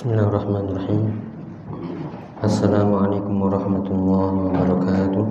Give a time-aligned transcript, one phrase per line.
[0.00, 1.12] Bismillahirrahmanirrahim
[2.40, 5.24] Assalamualaikum warahmatullahi wabarakatuh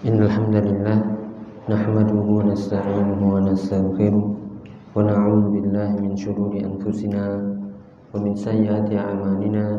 [0.00, 0.96] Innalhamdulillah
[1.68, 4.24] Nahmaduhu wa nasta'inuhu wa nastaghfiruh
[4.96, 9.76] Wa na'udhu billahi min syururi anfusina Wa min sayyati a'malina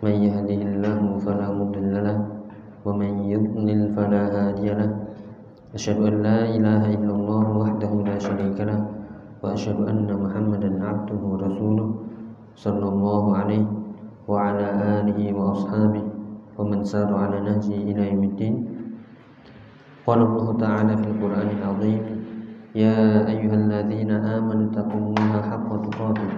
[0.00, 2.24] Man yahdihillahu falamudillalah
[2.88, 4.96] Wa man yudlil falahadiyalah
[5.76, 8.97] Asyhadu an la ilaha illallah wahdahu la syarikalah
[9.42, 11.88] وأشهد أن محمدا عبده ورسوله
[12.58, 13.66] صلى الله عليه
[14.28, 14.66] وعلى
[14.98, 16.04] آله وأصحابه
[16.58, 18.54] ومن سار على نهجه إلى يوم الدين.
[20.06, 22.02] قال الله تعالى في القرآن العظيم
[22.74, 26.30] يا أيها الذين آمنوا اتقوا الله حق تقاته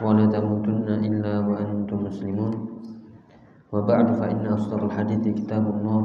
[0.00, 2.54] ولا تموتن إلا وأنتم مسلمون.
[3.70, 6.02] وبعد فإن أصدق الحديث كتاب الله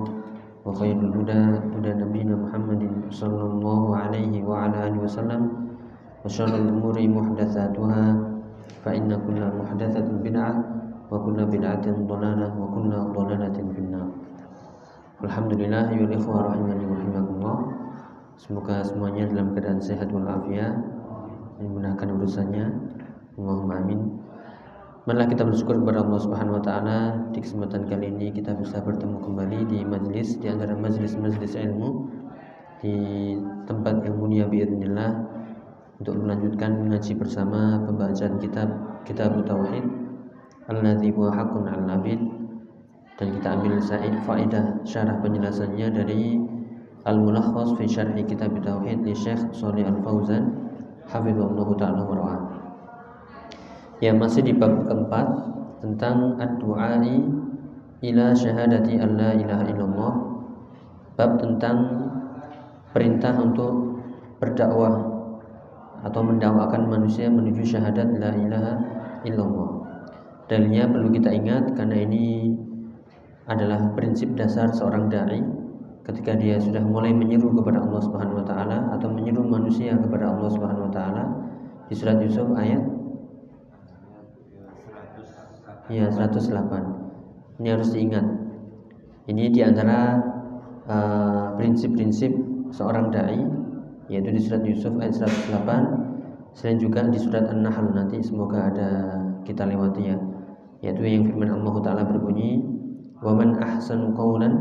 [0.66, 1.42] وخير الهدى
[1.74, 5.65] هدى نبينا محمد صلى الله عليه وعلى آله وسلم.
[6.25, 8.05] وشر الأمور محدثاتها
[8.85, 10.55] فإن كل محدثة بدعة
[11.11, 14.11] وكل بدعة ضلالة وكل ضلالة في النار
[15.21, 17.61] Alhamdulillah ya ikhwah rahimani rahimakumullah
[18.41, 20.81] Semoga semuanya dalam keadaan sehat walafiat
[21.61, 22.65] Dimudahkan urusannya
[23.37, 24.01] Allahumma amin
[25.05, 29.21] Marilah kita bersyukur kepada Allah Subhanahu wa taala di kesempatan kali ini kita bisa bertemu
[29.21, 32.09] kembali di majlis di antara majlis-majlis ilmu
[32.81, 32.97] di
[33.69, 35.11] tempat yang mulia biidznillah
[36.00, 38.68] untuk melanjutkan ngaji bersama pembacaan kitab
[39.08, 39.86] Kitab Tauhid
[40.68, 42.20] alladzi huwa haqqun 'alal 'abid
[43.16, 43.80] dan kita ambil
[44.28, 46.36] faedah syarah penjelasannya dari
[47.06, 50.52] Al-Mulakhas fi Syarhi Kitab Tauhid li Syekh Shalih Al-Fauzan
[51.06, 52.36] hafizallahu taala wa
[54.04, 55.28] Ya masih di bab keempat
[55.80, 57.16] tentang ad-du'ai
[58.04, 60.14] ila syahadati an la ilaha illallah.
[61.16, 61.78] Bab tentang
[62.92, 64.04] perintah untuk
[64.44, 65.15] berdakwah
[66.06, 68.74] atau mendakwakan manusia menuju syahadat la ilaha
[69.26, 69.70] illallah.
[70.46, 72.54] Dalilnya perlu kita ingat karena ini
[73.50, 75.42] adalah prinsip dasar seorang dai
[76.06, 80.50] ketika dia sudah mulai menyeru kepada Allah Subhanahu wa taala atau menyeru manusia kepada Allah
[80.54, 81.24] Subhanahu wa taala
[81.90, 82.86] di surat Yusuf ayat
[85.90, 87.62] ya 108.
[87.62, 88.26] Ini harus diingat.
[89.26, 90.22] Ini di antara
[90.86, 93.42] uh, prinsip-prinsip uh, seorang dai
[94.12, 98.90] yaitu di surat Yusuf ayat 108 selain juga di surat An-Nahl nanti semoga ada
[99.44, 100.18] kita lewati ya.
[100.84, 102.62] Yaitu yang firman Allah taala berbunyi
[103.20, 104.54] wa man ahsanu qawlan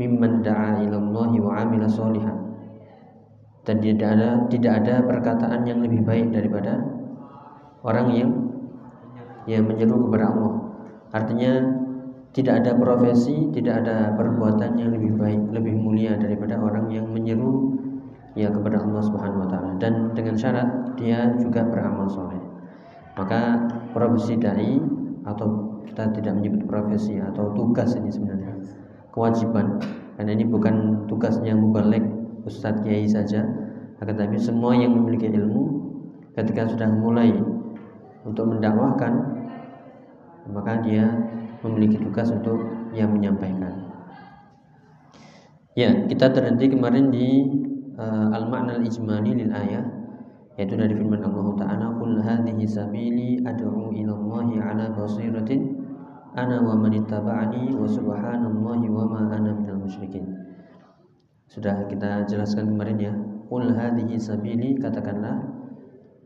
[0.00, 2.40] mimman da'a ila Allah wa 'amila sholihan
[3.68, 6.80] dan tidak ada tidak ada perkataan yang lebih baik daripada
[7.84, 8.30] orang yang
[9.44, 10.54] yang menyeru kepada Allah.
[11.10, 11.52] Artinya
[12.30, 17.74] tidak ada profesi, tidak ada perbuatan yang lebih baik, lebih mulia daripada orang yang menyeru
[18.38, 19.70] ya kepada Allah Subhanahu wa taala.
[19.78, 22.38] Dan dengan syarat dia juga beramal soleh.
[23.18, 24.78] Maka profesi dai
[25.26, 28.54] atau kita tidak menyebut profesi atau tugas ini sebenarnya
[29.10, 29.82] kewajiban.
[30.16, 32.02] Karena ini bukan tugasnya mubalik
[32.46, 33.42] ustadz kiai saja.
[34.00, 35.92] Akan tapi semua yang memiliki ilmu
[36.32, 37.36] ketika sudah mulai
[38.24, 39.40] untuk mendakwahkan
[40.48, 41.04] maka dia
[41.60, 42.58] memiliki tugas untuk
[42.96, 43.92] yang menyampaikan.
[45.78, 47.46] Ya kita terhenti kemarin di
[48.00, 49.84] uh, al-ma'na al-ijmali lil ayah
[50.56, 55.76] yaitu dari firman Allah taala qul hadhihi sabili ad'u ila Allah ala basiratin
[56.34, 60.24] ana wa man ittaba'ani wa subhanallahi wa ma ana minal musyrikin.
[61.50, 63.12] Sudah kita jelaskan kemarin ya
[63.50, 65.42] qul hadhihi sabili katakanlah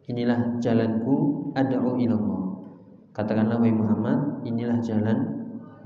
[0.06, 2.42] inilah jalanku ad'u ila Allah
[3.14, 5.18] katakanlah wahai Muhammad inilah jalan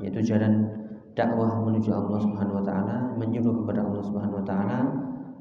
[0.01, 0.67] yaitu jalan
[1.13, 4.79] dakwah menuju Allah Subhanahu wa taala menyuruh kepada Allah Subhanahu wa taala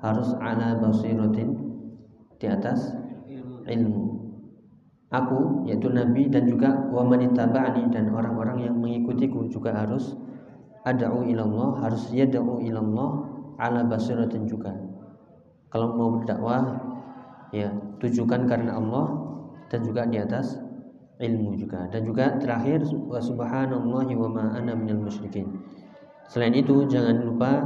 [0.02, 1.58] harus ala basiratin
[2.38, 2.94] di atas
[3.66, 4.18] ilmu.
[5.08, 10.20] Aku yaitu nabi dan juga wa manitaba'ani dan orang-orang yang mengikutiku juga harus
[10.84, 13.24] ad'u ilallah, harus yad'u ilallah
[13.56, 14.76] ala basiratin juga.
[15.72, 16.76] Kalau mau berdakwah
[17.56, 17.72] ya
[18.04, 19.16] tujukan karena Allah
[19.72, 20.60] dan juga di atas
[21.18, 25.48] ilmu juga dan juga terakhir wa subhanallahi wa ma ana minal musyrikin.
[26.28, 27.64] Selain itu jangan lupa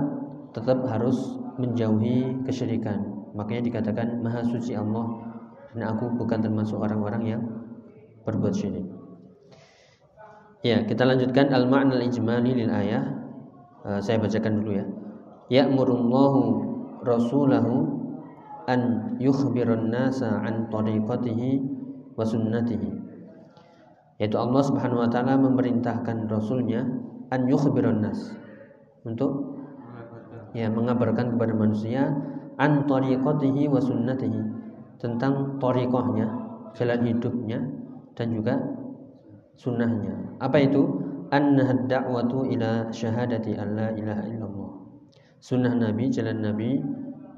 [0.54, 3.06] tetap harus menjauhi kesyirikan.
[3.38, 5.08] Makanya dikatakan maha suci Allah
[5.72, 7.42] dan aku bukan termasuk orang-orang yang
[8.28, 8.84] berbuat syirik.
[10.62, 13.02] Ya, kita lanjutkan al-ma'na al-ijmali lil ayah.
[13.81, 14.86] Uh, saya bacakan dulu ya.
[15.50, 16.42] Ya'murullahu
[17.02, 18.02] rasulahu
[18.69, 21.66] an yukhbiran nasa an tariqatihi
[22.14, 22.92] wa sunnatihi.
[24.22, 26.86] Yaitu Allah Subhanahu wa taala memerintahkan rasulnya
[27.34, 28.38] an yukhbiran nas
[29.02, 29.61] untuk
[30.51, 32.12] ya mengabarkan kepada manusia
[32.59, 34.42] an tariqatihi wa sunnatihi
[35.01, 36.27] tentang tariqahnya
[36.75, 37.59] jalan hidupnya
[38.15, 38.56] dan juga
[39.57, 40.13] sunnahnya.
[40.39, 41.01] Apa itu?
[41.31, 44.71] Anna da'watu ila syahadati alla ilaha illallah.
[45.39, 46.75] Sunnah Nabi, jalan Nabi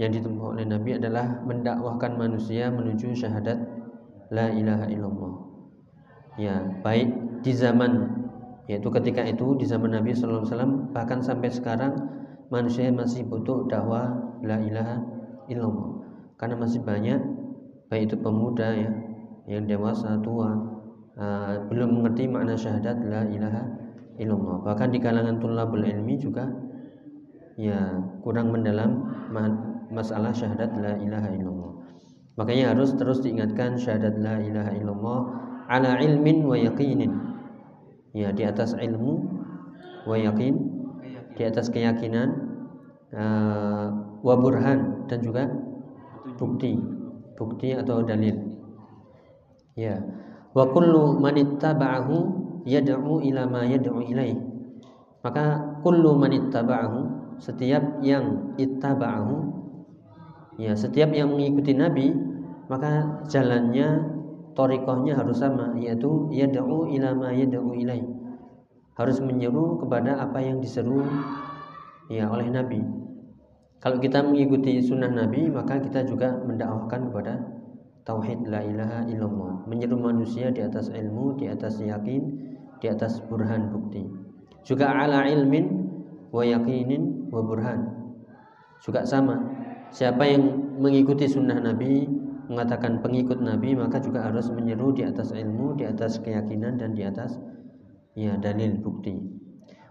[0.01, 3.61] yang ditempuh oleh Nabi adalah mendakwahkan manusia menuju syahadat
[4.33, 5.33] la ilaha illallah.
[6.41, 7.13] Ya, baik
[7.45, 8.23] di zaman
[8.65, 11.93] yaitu ketika itu di zaman Nabi sallallahu alaihi wasallam bahkan sampai sekarang
[12.53, 14.13] manusia masih butuh dakwah
[14.45, 15.01] la ilaha
[15.49, 16.05] illallah.
[16.37, 17.17] Karena masih banyak
[17.89, 18.91] baik itu pemuda ya,
[19.49, 20.53] yang dewasa, tua,
[21.17, 23.63] uh, belum mengerti makna syahadat la ilaha
[24.21, 24.61] illallah.
[24.61, 26.45] Bahkan di kalangan tulabul ilmi juga
[27.57, 29.05] ya kurang mendalam
[29.93, 31.73] masalah syahadat la ilaha illallah.
[32.33, 35.19] Makanya harus terus diingatkan syahadat la ilaha illallah
[35.69, 37.13] ala ilmin wa yaqinin.
[38.13, 39.21] Ya, di atas ilmu
[40.05, 40.72] wa yaqin,
[41.33, 42.29] di atas keyakinan
[43.13, 43.87] uh,
[44.21, 45.49] wa burhan dan juga
[46.37, 46.77] bukti.
[47.33, 48.37] Bukti atau dalil.
[49.73, 49.97] Ya.
[50.53, 52.15] Wa kullu man ittaba'ahu
[52.69, 54.37] yad'u ila ma yad'u ilaih.
[55.25, 56.99] Maka kullu man ittaba'ahu
[57.41, 59.63] setiap yang ittaba'ahu
[60.61, 62.13] Ya, setiap yang mengikuti Nabi
[62.69, 64.05] maka jalannya
[64.53, 68.05] torikohnya harus sama yaitu yad'u ila ma yad'u ilai.
[68.93, 71.01] Harus menyeru kepada apa yang diseru
[72.09, 72.81] ya oleh Nabi.
[73.81, 77.33] Kalau kita mengikuti sunnah Nabi maka kita juga mendakwahkan kepada
[78.07, 82.21] tauhid la ilaha illallah, menyeru manusia di atas ilmu, di atas yakin,
[82.79, 84.07] di atas burhan bukti.
[84.63, 85.89] Juga ala ilmin
[86.31, 87.91] wa yakinin wa burhan.
[88.83, 89.63] Juga sama
[89.93, 92.09] Siapa yang mengikuti sunnah Nabi
[92.49, 97.05] mengatakan pengikut Nabi maka juga harus menyeru di atas ilmu, di atas keyakinan dan di
[97.05, 97.37] atas
[98.13, 99.17] ya dalil bukti.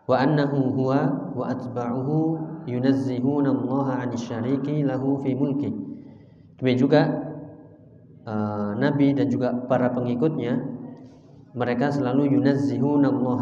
[0.06, 2.18] Wa annahu huwa wa atba'uhu
[2.66, 5.70] yunazzihuna Allah 'ani syariki lahu fi mulki.
[6.58, 7.02] Demikian juga
[8.26, 10.58] uh, Nabi dan juga para pengikutnya
[11.54, 13.40] mereka selalu yunazzihuna Allah.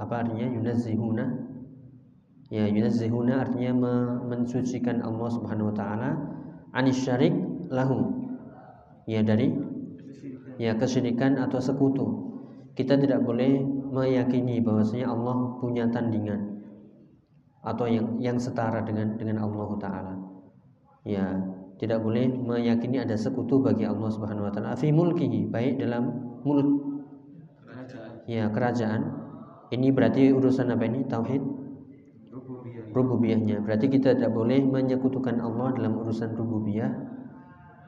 [0.00, 1.24] Apa artinya yunazzihuna?
[2.50, 3.72] Ya, yunazzihuna artinya
[4.26, 6.10] mensucikan Allah Subhanahu wa taala
[6.74, 7.30] anis syarik
[7.70, 8.10] lahu.
[9.06, 9.54] Ya dari
[10.58, 12.06] ya kesyirikan atau sekutu.
[12.74, 16.62] Kita tidak boleh meyakini bahwasanya Allah punya tandingan
[17.60, 20.14] atau yang yang setara dengan dengan Allah taala.
[21.04, 21.36] Ya,
[21.80, 26.68] tidak boleh meyakini ada sekutu bagi Allah Subhanahu wa taala fi mulkihi, baik dalam mulk
[28.30, 29.18] ya kerajaan.
[29.70, 31.06] Ini berarti urusan apa ini?
[31.06, 31.42] Tauhid
[32.90, 33.62] rububiyahnya.
[33.62, 36.90] Berarti kita tidak boleh menyekutukan Allah dalam urusan rububiyah.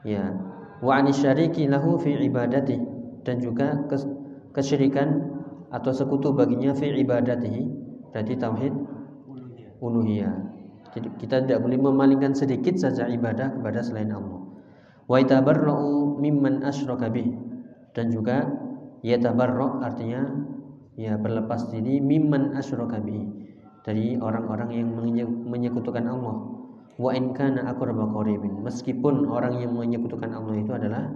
[0.07, 0.31] Ya.
[0.83, 2.75] Wa anisyariki lahu fi ibadati
[3.23, 3.87] dan juga
[4.51, 5.32] kesyirikan
[5.73, 7.63] atau sekutu baginya fi ibadatihi.
[8.13, 8.73] Berarti tauhid
[9.81, 10.35] uluhiyah.
[10.93, 14.45] Jadi kita tidak boleh memalingkan sedikit saja ibadah kepada selain Allah.
[15.09, 17.33] Wa itabarra'u mimman asyraka bih
[17.97, 18.45] dan juga
[19.01, 20.29] yatabarra artinya
[20.93, 23.25] ya berlepas diri mimman asyraka bih
[23.81, 24.89] dari orang-orang yang
[25.49, 26.37] menyekutukan Allah.
[27.01, 28.61] Wa in kana aqraba qaribin.
[28.61, 31.09] Meskipun orang yang menyekutukan Allah itu adalah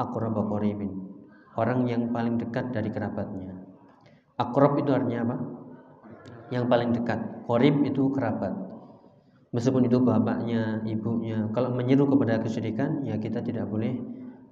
[0.00, 1.09] aqraba qaribin.
[1.60, 3.52] Orang yang paling dekat dari kerabatnya.
[4.40, 5.36] Akrab itu artinya apa?
[6.48, 7.20] Yang paling dekat.
[7.44, 8.56] Qarib itu kerabat.
[9.52, 13.92] Meskipun itu bapaknya, ibunya, kalau menyeru kepada kesyirikan, ya kita tidak boleh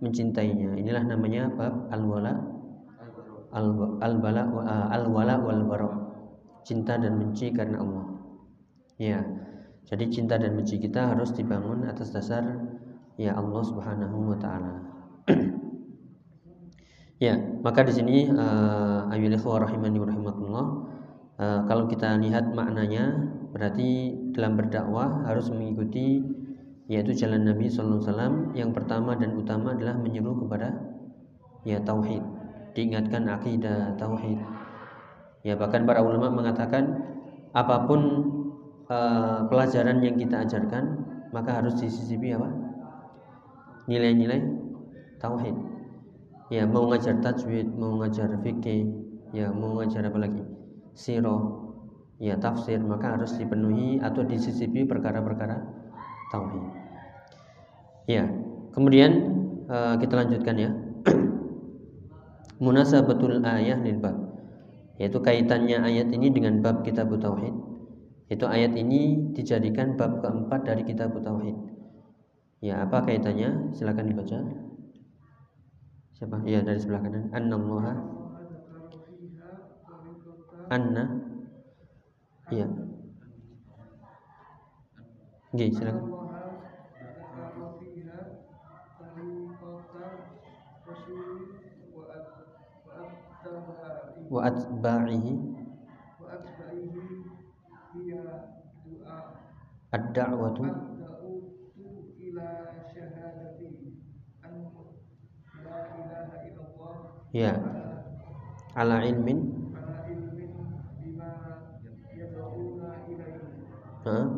[0.05, 0.76] mencintainya.
[0.76, 2.34] Inilah namanya bab al-wala
[4.05, 4.44] al-bala
[4.93, 5.65] al-wala wal
[6.60, 8.06] cinta dan benci karena Allah.
[9.00, 9.24] Ya.
[9.88, 12.44] Jadi cinta dan benci kita harus dibangun atas dasar
[13.17, 14.84] ya Allah Subhanahu wa taala.
[17.19, 18.17] ya, maka di sini
[21.39, 23.15] uh, kalau kita lihat maknanya
[23.55, 26.22] berarti dalam berdakwah harus mengikuti
[26.89, 30.72] yaitu jalan Nabi wasallam yang pertama dan utama adalah menyeru kepada
[31.69, 32.25] ya tauhid
[32.72, 34.41] diingatkan akidah tauhid
[35.46, 36.98] Ya bahkan para ulama mengatakan
[37.55, 38.01] apa pun
[38.91, 42.51] uh, pelajaran yang kita ajarkan maka harus disisipi apa?
[43.87, 44.43] Nilai-nilai
[45.22, 45.55] tauhid.
[46.48, 48.88] Ya mau ngajar tajwid, mau ngajar fikih,
[49.36, 50.40] ya mau ngajar apa lagi?
[50.96, 51.44] Sirah,
[52.17, 55.60] ya tafsir maka harus dipenuhi atau disisipi perkara-perkara
[56.32, 56.64] tauhid.
[58.08, 58.24] Ya,
[58.72, 59.12] kemudian
[59.69, 60.70] uh, kita lanjutkan ya.
[62.64, 64.28] Munasabatul ayah lil bab
[64.98, 67.55] yaitu kaitannya ayat ini dengan bab kitab tauhid
[68.28, 71.55] itu ayat ini dijadikan bab keempat dari kitab tauhid
[72.58, 74.43] ya apa kaitannya silakan dibaca
[76.19, 76.37] siapa?
[76.48, 77.25] Iya dari sebelah kanan.
[77.39, 77.93] Annallaha.
[80.70, 81.05] Anna.
[82.51, 82.67] Iya.
[85.53, 86.06] Oke silakan.
[94.32, 95.32] Wa atba'ihi.
[99.96, 100.65] Ad-da'watu.
[107.32, 107.53] ya.
[108.75, 109.39] Ala ilmin.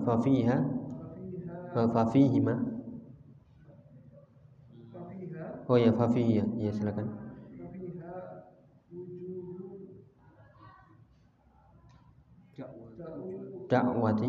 [0.07, 0.57] Fafiha
[1.75, 2.55] fafihima
[5.71, 7.07] oh ya fafiha ya silakan
[13.71, 14.29] dakwati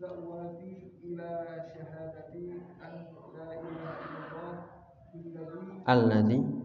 [0.00, 0.72] dakwati
[1.04, 1.30] ila
[1.68, 2.92] syahadati an
[3.36, 4.64] la ilaha
[5.12, 6.59] illallah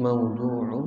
[0.00, 0.80] maudu'u.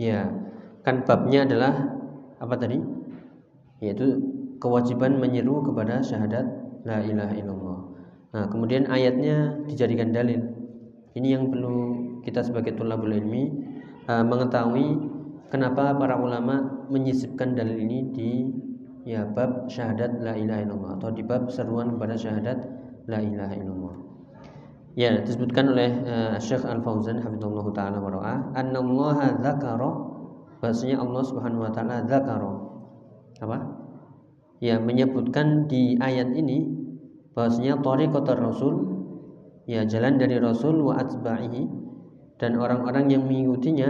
[0.00, 0.32] Ya
[0.80, 1.76] kan babnya adalah
[2.40, 2.80] apa tadi?
[3.84, 4.16] Yaitu
[4.56, 6.48] kewajiban menyeru kepada syahadat
[6.88, 7.78] la ilaha illallah.
[8.32, 10.40] Nah kemudian ayatnya dijadikan dalil.
[11.12, 11.76] Ini yang perlu
[12.24, 13.50] kita sebagai tulabul ilmi
[14.06, 14.96] uh, mengetahui
[15.50, 18.30] kenapa para ulama menyisipkan dalil ini di
[19.04, 22.58] ya bab syahadat la ilaha illallah atau di bab seruan kepada syahadat
[23.10, 24.09] la ilaha illallah.
[24.98, 29.90] Ya, disebutkan oleh uh, Syekh Al Fauzan hafizallah taala wa ra'ah, "Annallaha dzakara"
[30.58, 32.52] bahasanya Allah Subhanahu wa taala dzakara.
[33.38, 33.58] Apa?
[34.58, 36.68] Ya, menyebutkan di ayat ini
[37.32, 38.74] bahwasanya thariqatul rasul
[39.64, 41.62] ya jalan dari rasul wa atba'ihi
[42.42, 43.88] dan orang-orang yang mengikutinya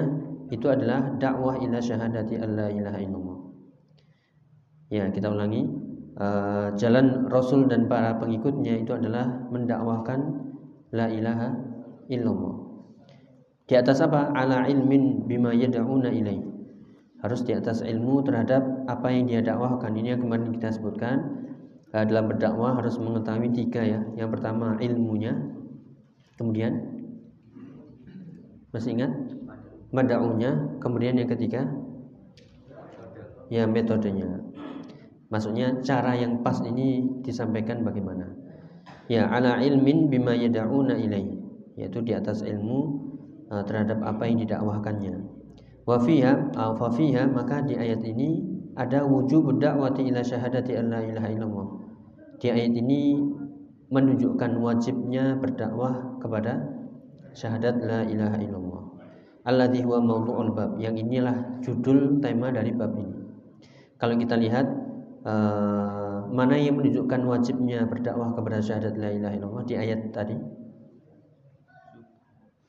[0.53, 3.39] itu adalah dakwah ila syahadati alla ilaha illallah.
[4.93, 5.89] Ya, kita ulangi.
[6.21, 10.21] Uh, jalan rasul dan para pengikutnya itu adalah mendakwahkan
[10.91, 11.55] la ilaha
[12.11, 12.57] illallah.
[13.71, 14.35] Di atas apa?
[14.35, 16.43] Ala ilmin bima yad'una ilaih.
[17.23, 19.95] Harus di atas ilmu terhadap apa yang dia dakwahkan.
[19.95, 21.47] Ini yang kemarin kita sebutkan.
[21.95, 24.01] Eh, dalam berdakwah harus mengetahui tiga ya.
[24.19, 25.39] Yang pertama ilmunya.
[26.35, 26.83] Kemudian
[28.75, 29.13] masih ingat?
[29.95, 30.81] Mada'unya.
[30.83, 31.71] Kemudian yang ketiga
[33.51, 34.51] ya metodenya.
[35.31, 38.40] Maksudnya cara yang pas ini disampaikan bagaimana?
[39.11, 41.35] Ya, ala ilmin bima yad'una ilaih,
[41.75, 43.11] yaitu di atas ilmu
[43.51, 45.19] uh, terhadap apa yang didakwahkannya.
[45.83, 48.47] Wa fiha aw fa fiha maka di ayat ini
[48.79, 51.69] ada wujub dakwati ila syahadati alla ilaha illallah.
[52.39, 53.19] Di ayat ini
[53.91, 56.63] menunjukkan wajibnya berdakwah kepada
[57.35, 58.83] syahadat la ilaha illallah.
[59.43, 60.71] Alladhi huwa mawdu'ul bab.
[60.79, 63.19] Yang inilah judul tema dari bab ini.
[63.99, 64.71] Kalau kita lihat
[65.27, 66.00] uh,
[66.31, 70.37] mana yang menunjukkan wajibnya berdakwah kepada syahadat la ilaha illallah di ayat tadi?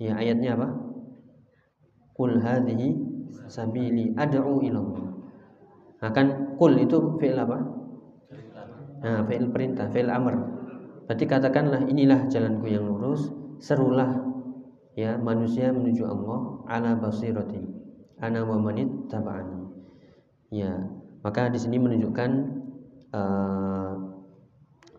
[0.01, 0.68] Ya, ayatnya apa?
[2.18, 2.89] Qul hadhihi
[3.46, 5.06] sabili ad'u ilallah.
[6.01, 7.58] Nah, kan qul itu fi'il apa?
[9.01, 10.34] Nah, fi'il perintah, fi'il amr.
[11.06, 13.30] Berarti katakanlah inilah jalanku yang lurus,
[13.62, 14.25] serulah
[14.98, 17.70] ya manusia menuju Allah ala basiratin.
[18.22, 19.65] Ana wa manit taba'ani.
[20.53, 20.77] Ya,
[21.25, 22.61] maka di sini menunjukkan
[23.12, 23.94] uh,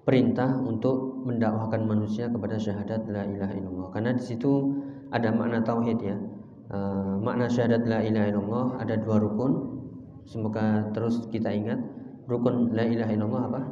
[0.02, 3.88] perintah untuk mendakwahkan manusia kepada syahadat la ilaha illallah.
[3.94, 4.82] Karena di situ
[5.14, 6.16] ada makna tauhid ya.
[6.72, 9.52] Uh, makna syahadat la ilaha illallah ada dua rukun.
[10.26, 11.78] Semoga terus kita ingat
[12.26, 13.62] rukun la ilaha illallah apa?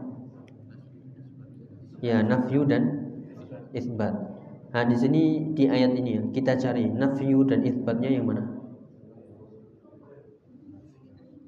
[2.01, 3.13] Ya, nafyu dan
[3.77, 4.15] isbat.
[4.71, 8.47] Nah, di sini di ayat ini ya, kita cari nafyu dan isbatnya yang mana?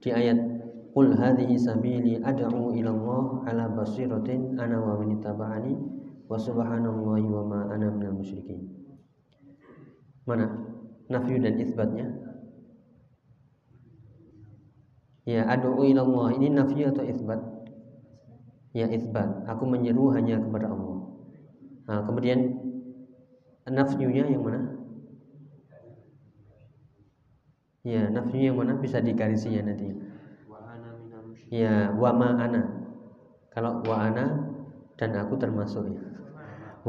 [0.03, 0.52] Di ayat
[0.93, 5.73] Qul hadhihi sabili ad'u ila Allah ala basiratin ana wa man ittaba'ani
[6.29, 8.69] wa subhanallahi wa ma ana minal musyrikin.
[10.29, 10.53] Mana?
[11.09, 12.13] Nafyu dan isbatnya?
[15.25, 16.27] Ya, ad'u ila Allah.
[16.37, 17.41] Ini nafyu atau isbat?
[18.77, 19.49] Ya, isbat.
[19.49, 21.09] Aku menyeru hanya kepada Allah.
[21.89, 22.61] Nah, kemudian
[23.65, 24.61] nafyunya yang mana?
[27.81, 30.12] Ya, nafyu yang mana bisa digarisinya nanti.
[31.53, 32.65] Ya, wa ana.
[33.53, 34.41] Kalau wa ana
[34.97, 36.01] dan aku termasuk ya.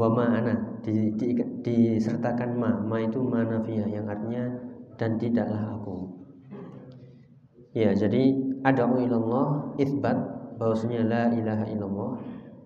[0.00, 2.72] Wa ana di, di, disertakan ma.
[2.80, 4.48] Ma itu manafiyah yang artinya
[4.96, 6.08] dan tidaklah aku.
[7.76, 8.32] Ya, jadi
[8.64, 10.16] ada ilallah isbat
[10.56, 12.12] bahwasanya la ilaha illallah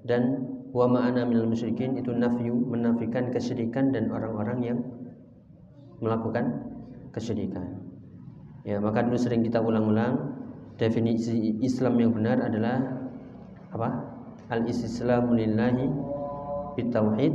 [0.07, 4.79] dan wa ma ana minal musyrikin itu nafyu menafikan kesyirikan dan orang-orang yang
[5.99, 6.63] melakukan
[7.11, 7.83] kesyirikan.
[8.63, 10.28] Ya, maka dulu sering kita ulang-ulang
[10.79, 12.79] definisi Islam yang benar adalah
[13.75, 13.89] apa?
[14.49, 15.85] Al-istislamu lillahi
[16.79, 17.35] bitauhid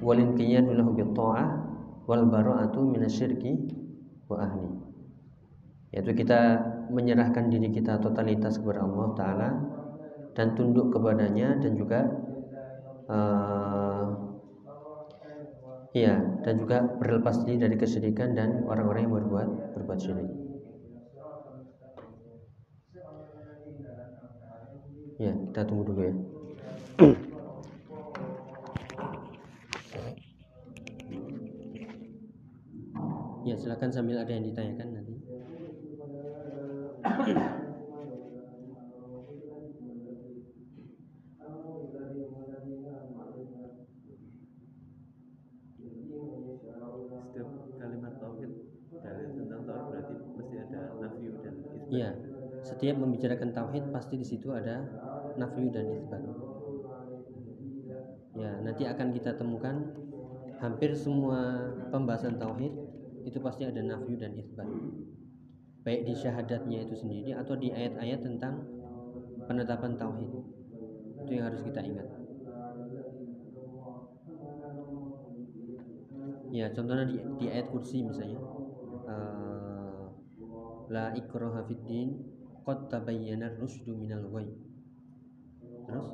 [0.00, 1.48] wal inqiyadu lahu bitta'ah
[2.08, 3.52] wal bara'atu minasyirki
[4.30, 4.70] wa ahli.
[5.92, 9.48] Yaitu kita menyerahkan diri kita totalitas kepada Allah taala
[10.32, 12.00] dan tunduk kepadanya dan juga
[13.10, 14.24] uh,
[15.94, 20.43] Iya, dan juga berlepas diri dari kesyirikan dan orang-orang yang berbuat berbuat syirik.
[25.22, 26.14] Ya, kita tunggu dulu ya.
[33.48, 35.14] Ya, silakan sambil ada yang ditanyakan nanti.
[47.28, 47.48] Setiap
[47.80, 48.50] kalimat tauhid
[49.02, 51.90] dalil tentang tauhid berarti mesti ada nafyu dan isbat.
[51.90, 52.10] Iya,
[52.84, 54.84] setiap membicarakan tauhid pasti di situ ada
[55.40, 56.20] nafyu dan isbat.
[58.36, 59.88] Ya, nanti akan kita temukan
[60.60, 62.76] hampir semua pembahasan tauhid
[63.24, 64.68] itu pasti ada nafyu dan isbat.
[65.80, 68.54] Baik di syahadatnya itu sendiri atau di ayat-ayat tentang
[69.48, 70.30] penetapan tauhid.
[71.24, 72.08] Itu yang harus kita ingat.
[76.52, 78.40] Ya, contohnya di, di ayat kursi misalnya.
[79.08, 80.04] eh,
[80.92, 81.04] la
[81.88, 82.08] din
[82.64, 84.50] qad tabayyana ar-rusydu minal ghayy.
[85.84, 86.08] Terus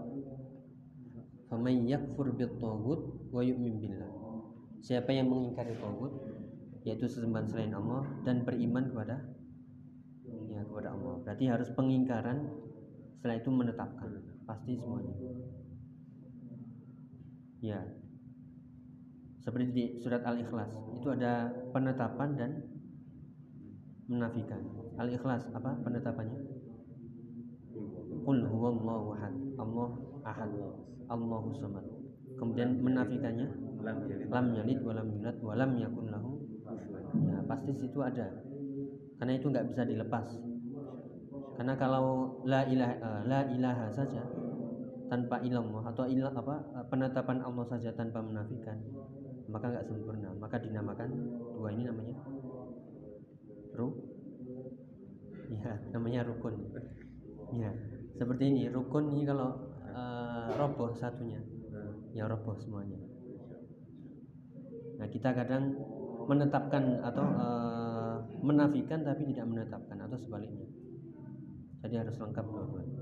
[1.47, 4.11] faman yakfur bit taghut wa yu'min billah.
[4.83, 6.13] Siapa yang mengingkari taghut
[6.83, 9.21] yaitu sesembahan selain Allah dan beriman kepada
[10.51, 11.15] ya kepada Allah.
[11.23, 12.51] Berarti harus pengingkaran
[13.19, 14.11] setelah itu menetapkan
[14.49, 15.15] pasti semuanya.
[17.61, 17.81] Ya.
[19.41, 22.51] Seperti di surat Al-Ikhlas itu ada penetapan dan
[24.09, 24.61] menafikan.
[25.01, 26.39] Al-Ikhlas apa penetapannya?
[28.21, 29.35] Qul huwallahu ahad.
[29.57, 29.89] Allah
[30.29, 30.53] ahad.
[31.09, 31.85] Allahu samad.
[32.37, 36.37] Kemudian menafikannya Lam yalid wa lam yulad wa lam yakun lahu
[37.17, 38.29] ya pasti situ ada
[39.19, 40.27] karena itu nggak bisa dilepas
[41.59, 44.23] karena kalau la ilaha eh, la ilaha saja
[45.11, 48.79] tanpa ilmu atau ilah apa eh, penetapan Allah saja tanpa menafikan
[49.51, 51.11] maka nggak sempurna maka dinamakan
[51.59, 52.15] dua ini namanya
[53.75, 53.91] ru
[55.61, 56.57] ya namanya rukun
[57.55, 57.71] ya
[58.17, 61.41] seperti ini rukun ini kalau eh, roboh satunya
[62.17, 62.99] ya roboh semuanya
[65.01, 65.73] Nah, kita kadang
[66.29, 70.69] menetapkan atau eh, menafikan tapi tidak menetapkan atau sebaliknya.
[71.81, 73.01] Jadi harus lengkap dua-duanya.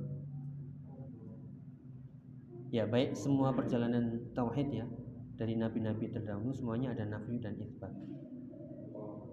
[2.71, 4.87] Ya, baik semua perjalanan tauhid ya
[5.35, 7.91] dari nabi-nabi terdahulu semuanya ada nafi dan isbat.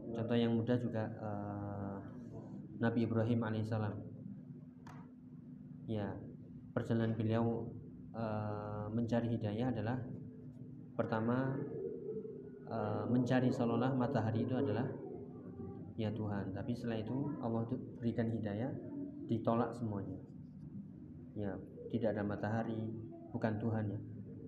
[0.10, 1.65] Contoh yang mudah juga eh,
[2.80, 3.96] Nabi Ibrahim alaihissalam.
[5.86, 6.18] Ya,
[6.74, 7.70] perjalanan beliau
[8.12, 9.98] eh, mencari hidayah adalah
[10.98, 11.56] pertama
[12.68, 14.88] eh, mencari seolah matahari itu adalah
[15.96, 16.52] ya Tuhan.
[16.52, 18.72] Tapi setelah itu Allah itu berikan hidayah
[19.32, 20.20] ditolak semuanya.
[21.36, 21.56] Ya
[21.94, 22.80] tidak ada matahari
[23.32, 24.00] bukan Tuhan ya.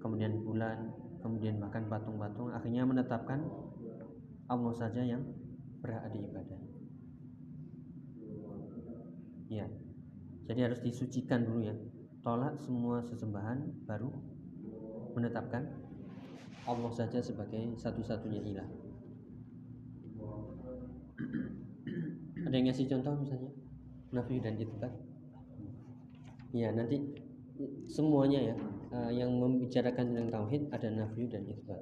[0.04, 0.92] Kemudian bulan
[1.24, 3.42] kemudian bahkan patung-patung akhirnya menetapkan
[4.48, 5.26] Allah saja yang
[5.82, 6.57] berhak diibadah
[9.48, 9.68] ya
[10.48, 11.76] jadi harus disucikan dulu ya
[12.24, 14.12] tolak semua sesembahan baru
[15.16, 15.66] menetapkan
[16.68, 18.68] Allah saja sebagai satu-satunya ilah.
[22.46, 23.52] Ada yang ngasih contoh misalnya
[24.12, 24.92] nafi dan isbat?
[26.52, 27.00] Ya nanti
[27.88, 28.56] semuanya ya
[28.92, 31.80] eh, yang membicarakan tentang tauhid ada nafi dan isbat.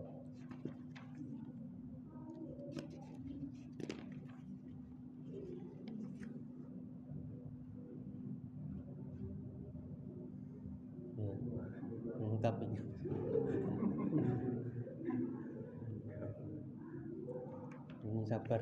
[11.17, 11.33] Ya,
[12.21, 12.79] lengkap ini.
[18.04, 18.61] Ini sabar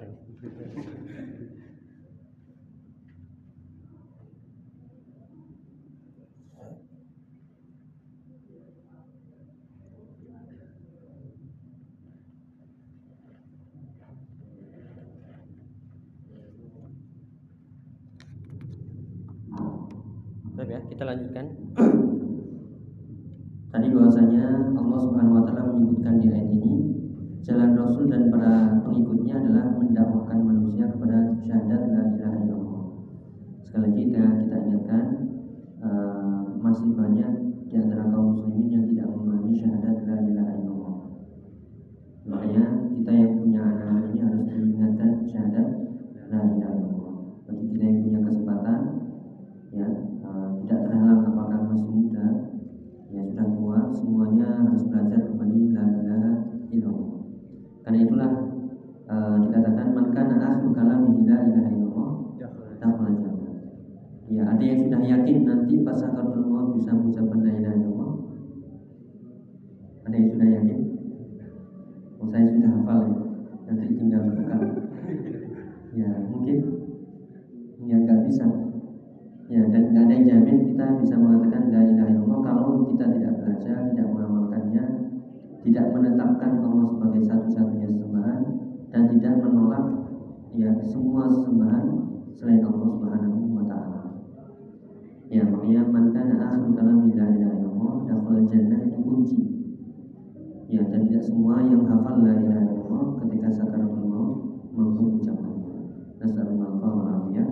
[101.63, 104.31] semua yang hafal la ilaha illallah ketika sakaratul maut
[104.75, 105.95] mampu mengucapkannya.
[106.19, 107.47] Nasallallahu alaihi wa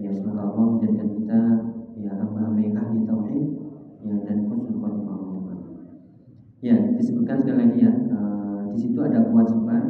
[0.00, 1.40] Ya, semoga Allah menjadikan kita
[2.00, 3.46] ya hamba-hamba yang ahli tauhid
[4.00, 5.60] ya dan husnul khotimah.
[6.64, 9.84] Ya, disebutkan sekali lagi ya, uh, di situ ada kewajiban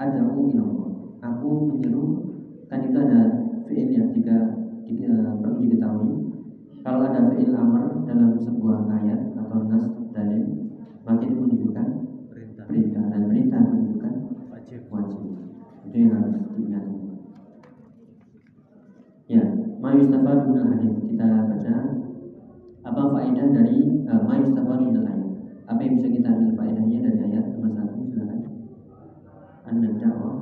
[0.00, 1.20] ada ilallah.
[1.20, 2.32] Aku menyeru
[2.72, 4.56] kan itu ada fiil yang jika,
[4.88, 6.16] jika perlu diketahui
[6.80, 9.84] kalau ada fiil amr dalam sebuah ayat atau nas
[10.16, 10.72] dalil
[11.04, 12.09] maka itu menunjukkan
[12.70, 14.14] perintah dan perintah menunjukkan
[14.54, 14.80] wajib.
[14.94, 15.20] wajib.
[15.90, 16.84] Itu yang harus diingat.
[19.26, 19.42] Ya
[19.82, 20.94] ma yustafadu minal hadis.
[21.02, 21.74] Kita baca
[22.86, 25.30] apa faedah dari uh, ma yustafadu minal ayat
[25.66, 27.98] apa yang bisa kita ambil faedahnya dari ayat nomor satu?
[28.06, 28.40] Silakan.
[29.66, 30.40] Anda dakwah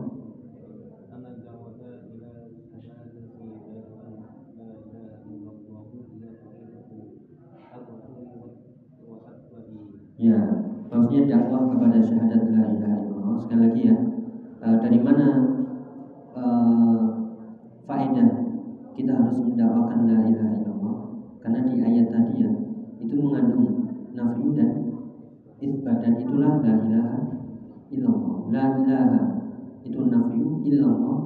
[11.19, 13.35] pentingnya dakwah kepada syahadat la ilaha illallah.
[13.43, 13.97] Sekali lagi ya
[14.63, 15.27] eh, dari mana
[16.39, 17.07] uh,
[17.83, 18.31] faedah
[18.95, 20.97] kita harus mendakwahkan la ilaha illallah?
[21.43, 22.51] Karena di ayat tadi ya
[23.03, 23.67] itu mengandung
[24.15, 24.71] nafi dan
[25.59, 27.19] isbat dan itulah la ilaha
[27.91, 28.37] illallah.
[28.55, 29.23] La ilaha
[29.83, 30.39] itu nafi
[30.71, 31.19] illallah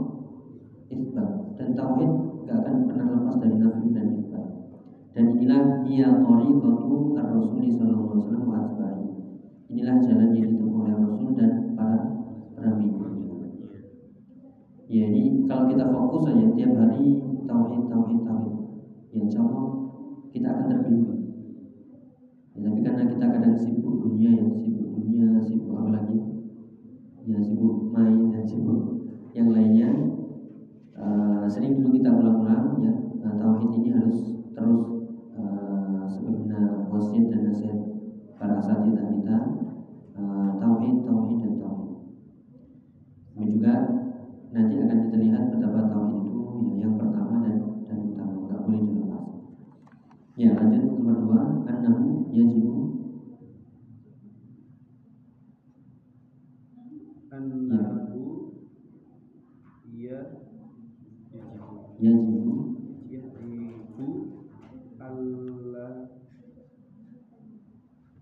[0.89, 1.31] isbat.
[1.61, 2.11] Dan tauhid
[2.49, 4.47] gak akan pernah lepas dari nafi dan isbat.
[5.13, 6.49] Dan inilah dia tori
[7.13, 8.43] ar-rasuli sallallahu alaihi wasallam
[9.73, 11.97] Inilah jalan yang ditempuh oleh Rasul dan para
[12.53, 13.41] para pengikutnya.
[14.93, 18.57] Ya ini kalau kita fokus saja tiap hari tauhid tauhid tauhid,
[19.17, 19.69] ya insya Allah
[20.29, 21.21] kita akan terbinggung.
[22.53, 23.97] Ya, tapi karena kita kadang sibuk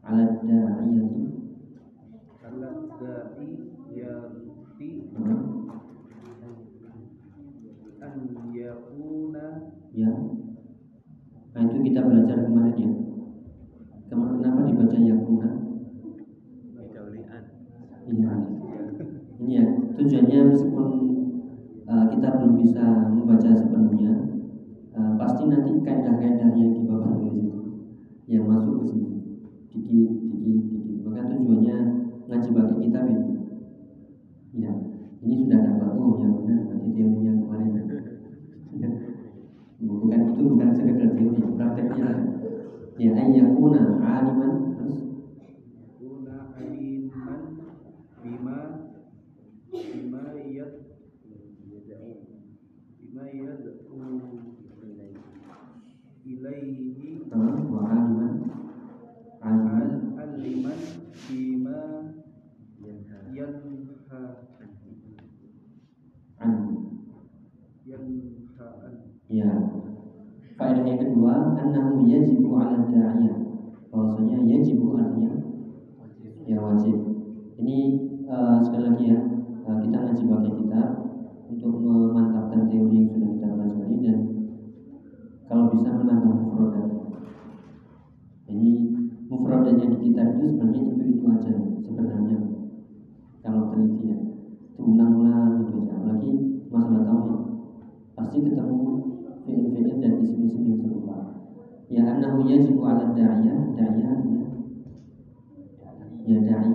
[0.10, 1.26] ala da'iyati
[2.46, 3.52] على الداعي
[8.04, 8.14] أن
[8.54, 9.36] يكون
[9.96, 10.12] ya
[11.56, 12.92] nah itu kita belajar kemarin ya
[14.12, 15.50] kemarin kenapa dibaca yakuna
[16.76, 17.44] Bidaulian
[18.12, 18.34] iya
[19.40, 19.66] ini ya
[19.96, 20.88] tujuannya meskipun
[21.88, 24.14] uh, kita belum bisa membaca sepenuhnya
[25.00, 27.60] uh, pasti nanti kaidah-kaidah yang dibawa tulis itu
[28.28, 28.69] yang masuk
[32.41, 33.21] ngaji bagi kita ya.
[34.65, 34.73] ya
[35.21, 37.69] ini sudah dapat oh ya benar berarti teorinya kemarin
[38.81, 38.89] ya.
[39.85, 42.09] bukan itu bukan sekedar teori prakteknya
[42.97, 44.99] ya ayyakuna aliman terus
[45.77, 47.41] yakuna aliman
[48.25, 48.59] bima
[49.69, 50.73] bima yad
[53.05, 53.61] bima yad
[56.25, 56.90] ilaihi
[71.01, 73.39] kedua, annahu yajibu 'ala da'iyah.
[73.91, 75.33] Bahwasanya yajibu artinya
[76.47, 76.97] ya wajib.
[77.61, 77.77] Ini
[78.29, 79.19] eh, sekali lagi ya,
[79.67, 80.89] eh, kita ngaji pakai kitab
[81.51, 82.00] untuk memantapkan
[102.41, 104.49] annahu yajibu 'ala da'iyah, da'iyah artinya
[106.25, 106.73] ya da'i.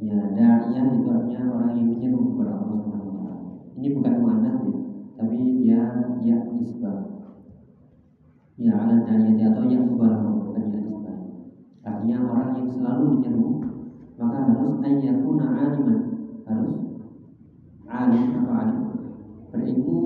[0.00, 3.40] Ya da'iyah itu artinya orang yang menyeru kepada Allah Subhanahu wa taala.
[3.80, 4.76] Ini bukan muannats ya,
[5.16, 5.80] tapi dia
[6.20, 7.00] ya nisbah.
[8.60, 11.16] Ya 'ala da'iyah atau ya mubalah bukan ya nisbah.
[11.80, 13.48] Artinya orang yang selalu menyeru
[14.20, 16.00] maka harus ayyakuna 'aliman,
[16.44, 16.76] harus
[17.88, 18.80] alim atau alim
[19.48, 19.98] berilmu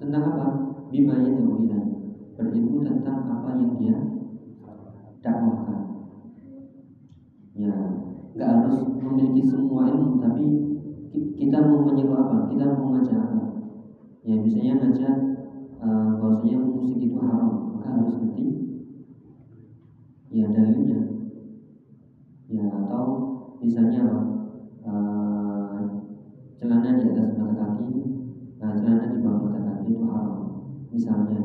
[0.00, 0.48] tentang apa?
[0.88, 1.20] Bima.
[1.20, 1.47] Berilmu
[2.98, 3.96] tentang apa yang dia
[5.22, 5.80] dakwahkan.
[7.56, 7.90] Ya,
[8.34, 10.54] nggak harus memiliki semua ilmu, tapi
[11.10, 12.36] ki- kita mau menyeru apa?
[12.50, 13.40] Kita mau ngajak apa?
[14.28, 15.14] Ya misalnya ngajak
[15.84, 18.44] eh, bahwasanya musik itu haram maka harus ngerti.
[20.30, 21.04] Ya dalilnya.
[22.48, 23.04] Ya atau
[23.62, 24.02] misalnya
[24.80, 25.78] Eh,
[26.58, 28.02] celana di atas mata kaki
[28.60, 30.36] nah, celana di bawah mata kaki itu haram.
[30.94, 31.38] Misalnya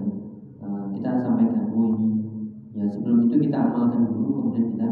[3.04, 4.89] sebelum itu kita amalkan dulu kemudian kita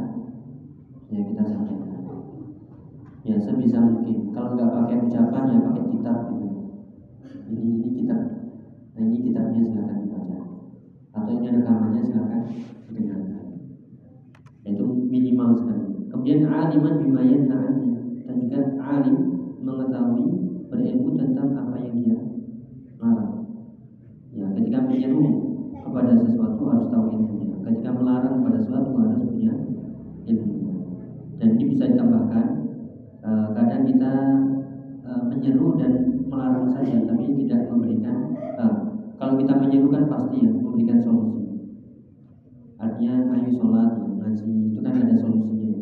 [1.16, 2.04] ya kita sampaikan.
[3.24, 4.36] Ya sebisa mungkin.
[4.36, 6.48] Kalau nggak pakai ucapan ya pakai kitab gitu.
[7.48, 8.20] Ini ini kitab.
[9.00, 10.40] Nah ini kitabnya silakan dibaca.
[11.16, 12.42] Atau ini rekamannya silakan
[12.92, 13.46] didengarkan.
[14.68, 16.12] Itu minimal sekali.
[16.12, 17.96] Kemudian aliman bima yanha anhu.
[18.28, 19.18] dan juga alim
[19.64, 20.28] mengetahui
[20.68, 22.20] berilmu tentang apa yang dia
[23.00, 23.48] larang.
[24.36, 25.24] Ya ketika menyeru
[25.80, 27.21] kepada sesuatu harus tahu
[28.42, 29.54] kepada sesuatu harus punya
[30.26, 30.74] ilmunya
[31.38, 32.46] dan ini bisa ditambahkan
[33.22, 34.14] eh, kadang kita
[35.06, 38.76] eh, menyeru dan melarang saja tapi tidak memberikan eh,
[39.22, 41.46] kalau kita menyeru kan pasti ya memberikan solusi
[42.82, 45.80] artinya ayo sholat ya ngaji itu kan ada solusinya ya.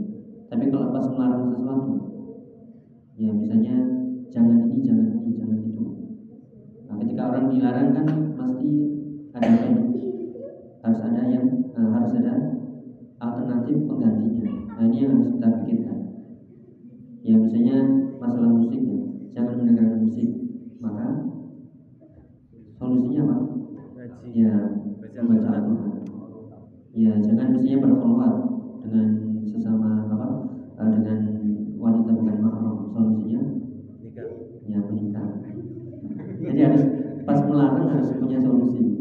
[0.51, 1.93] tapi kalau pas melarang sesuatu
[3.15, 3.75] ya misalnya
[4.27, 5.85] jangan ini jangan ini jangan itu
[6.91, 8.67] nah, ketika orang dilarang kan pasti
[9.31, 9.83] ada apa ya?
[10.83, 11.58] harus ada yang
[11.99, 12.33] harus ada
[13.19, 14.47] alternatif penggantinya.
[14.71, 15.99] Nah ini yang harus kita pikirkan.
[17.19, 17.77] Ya misalnya
[18.23, 18.97] masalah musik ya.
[19.35, 20.29] Jangan mendengarkan musik
[20.79, 21.07] maka
[22.79, 23.37] solusinya apa?
[24.31, 24.53] Ya
[25.03, 25.91] Baca membaca Al-Quran.
[26.95, 28.35] Ya jangan misalnya berkhulwat
[28.87, 29.07] dengan
[29.43, 30.27] sesama apa
[30.79, 31.19] eh, dengan
[31.75, 33.41] wanita bukan mahram solusinya?
[34.69, 35.27] Ya menikah.
[36.39, 36.83] Jadi harus
[37.27, 38.99] pas melarang harus punya solusi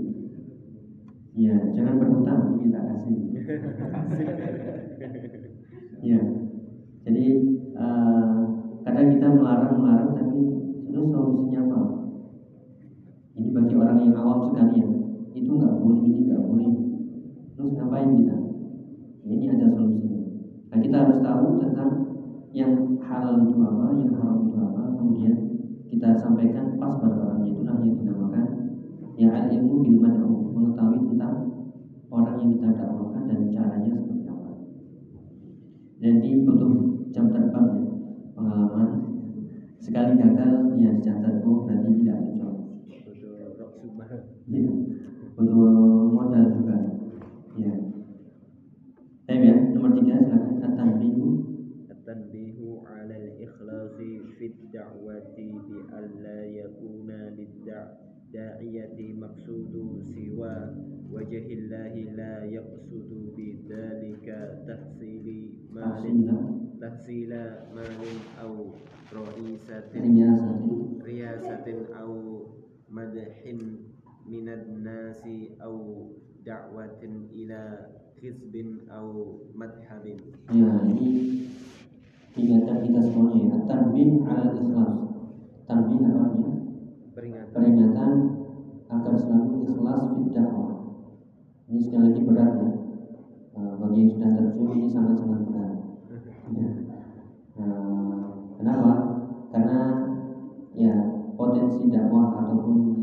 [1.38, 3.18] ya jangan berhutang ini tak kasih.
[6.02, 6.20] Ya
[7.06, 7.26] jadi
[7.78, 8.38] eh,
[8.82, 10.40] kadang kita melarang melarang tapi
[10.90, 11.80] terus solusinya apa?
[13.38, 14.88] Ini bagi orang yang awam sekali ya
[15.38, 16.70] itu nggak boleh ini nggak boleh.
[17.54, 18.36] Terus ngapain kita?
[19.22, 20.18] Ya, ini ada solusinya.
[20.74, 21.90] Nah kita harus tahu tentang
[22.50, 25.34] yang halal itu apa yang haram itu apa kemudian
[25.88, 28.46] kita sampaikan pas pada orangnya itulah yang dinamakan
[29.14, 30.47] ya ilmu bil mad'u
[30.78, 31.36] mengetahui tentang
[32.08, 34.50] orang yang kita dakwahkan dan caranya seperti apa.
[35.98, 36.72] Jadi butuh
[37.10, 37.86] jam terbang ya,
[38.38, 38.88] pengalaman
[39.82, 42.54] sekali gagal ya dicatat oh berarti tidak cocok.
[44.46, 44.62] ya
[45.34, 45.58] butuh
[46.14, 46.78] modal juga.
[47.58, 47.74] ya
[49.26, 51.26] Tapi ya nomor tiga silakan atanbihu.
[51.90, 57.34] Atanbihu ala al-ikhlasi fi da'wati bi alla yakuna
[58.32, 60.76] da'iyati maqsudu siwa
[61.08, 66.28] wajahillahi la yaqsudu bidzalika tahsili malin
[66.76, 67.72] tahsila.
[67.72, 68.76] malin au
[69.08, 70.12] ra'isatin
[71.00, 72.44] riyasatin au
[72.92, 73.88] madhin
[74.28, 76.12] minan nasi au
[76.44, 80.20] da'watin ila hizbin au madhabin.
[80.52, 81.08] Ya ini
[82.36, 83.58] tingkatan kita semuanya ya.
[83.64, 84.94] Tanbih ala ikhlas.
[85.64, 86.47] Tanbih apa
[87.28, 88.10] peringatan Peringatan
[88.88, 90.72] agar selalu ikhlas dakwah.
[91.68, 92.68] Ini sekali lagi berat ya.
[93.52, 95.72] Eh, Bagi yang sudah terjun ini sangat-sangat berat.
[96.56, 96.68] Ya.
[97.60, 98.24] Eh,
[98.56, 98.92] kenapa?
[99.52, 99.78] Karena
[100.72, 100.94] ya
[101.36, 102.96] potensi dakwah ataupun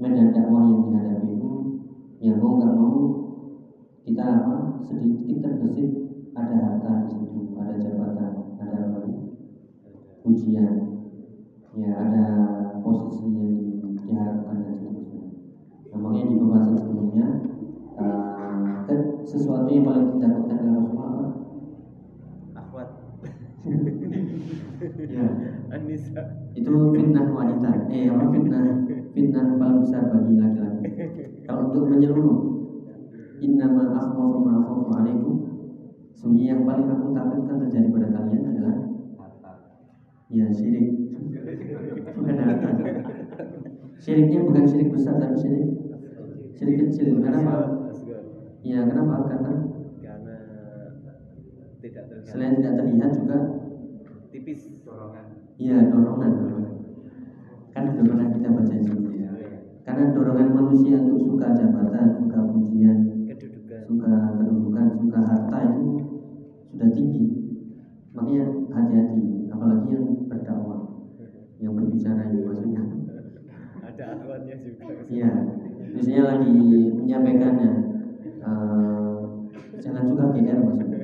[0.00, 1.50] medan dakwah yang dihadapi itu
[2.24, 2.96] ya mau nggak mau
[4.06, 5.90] kita apa sedikit terbesit
[6.32, 8.80] ada harta di situ ada jabatan ada
[10.24, 10.74] ujian
[11.74, 12.26] ya ada
[12.88, 15.22] posisi yang di- diharapkan dan seterusnya.
[15.92, 17.26] Nah, makanya di pembahasan sebelumnya
[18.00, 18.98] eh, kan
[19.28, 21.26] sesuatu yang paling ditakutkan oleh Rasulullah apa?
[22.56, 22.88] akhwat
[25.12, 25.26] ya.
[25.68, 26.22] Anissa.
[26.56, 27.70] Itu fitnah wanita.
[27.92, 28.64] Eh apa fitnah?
[29.12, 30.88] Fitnah paling besar bagi laki-laki.
[31.44, 32.58] Kalau untuk menyeluruh
[33.38, 34.54] innama akhwafu ma
[34.98, 35.34] alaikum
[36.18, 38.76] sungguh yang paling aku takutkan terjadi pada kalian adalah
[40.28, 40.92] ya syirik.
[42.16, 42.68] Bukan harta
[43.98, 45.68] syiriknya bukan syirik besar tapi syirik.
[46.56, 47.18] Syirik kecil.
[47.24, 47.54] Kenapa
[48.60, 49.52] ya kenapa karena
[50.02, 50.36] karena
[51.80, 52.28] tidak terlihat.
[52.28, 53.38] selain tidak terlihat juga
[54.28, 55.26] tipis dorongan.
[55.56, 56.32] Ya dorongan.
[57.72, 59.30] Kan sudah pernah kita baca di sini ya.
[59.86, 63.80] Karena dorongan manusia untuk suka jabatan, suka pujian, kedudukan.
[63.88, 65.84] suka kedudukan, suka harta itu
[66.68, 67.24] sudah tinggi.
[68.12, 70.80] Makanya hati-hati, apalagi yang berdakwah,
[71.58, 72.82] yang berbicara ini maksudnya.
[73.82, 75.30] ada akhwatnya juga Iya,
[75.90, 76.54] misalnya lagi
[76.94, 77.70] menyampaikannya,
[78.38, 79.16] eh,
[79.82, 81.00] jangan suka GR maksudnya.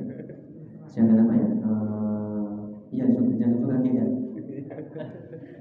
[0.87, 1.47] Jangan apa ya?
[1.59, 2.47] eh,
[2.95, 4.09] Iya, jangan suka GR.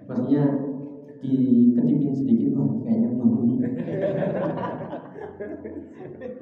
[0.07, 0.43] maksudnya
[1.19, 3.41] dikedipin sedikit wah kayaknya mau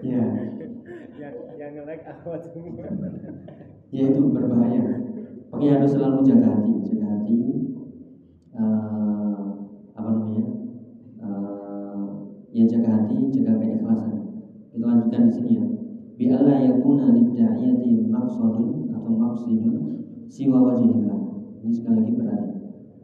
[0.03, 0.23] ya
[1.15, 2.91] yang yang nge-like awal semua
[3.95, 4.83] ya itu berbahaya
[5.53, 7.39] makanya harus selalu jaga hati jaga hati.
[8.57, 9.45] Eh,
[9.93, 10.45] apa namanya?
[11.21, 12.05] Eh,
[12.57, 14.17] ya jaga hati jaga keikhlasan.
[14.73, 15.65] Kita lanjutkan di sini ya.
[16.17, 19.77] Bi alla yakuna lidda'iyati maqsadun atau maqsidun
[20.33, 21.21] siwa wajhillah.
[21.61, 22.53] Ini sekali lagi berarti.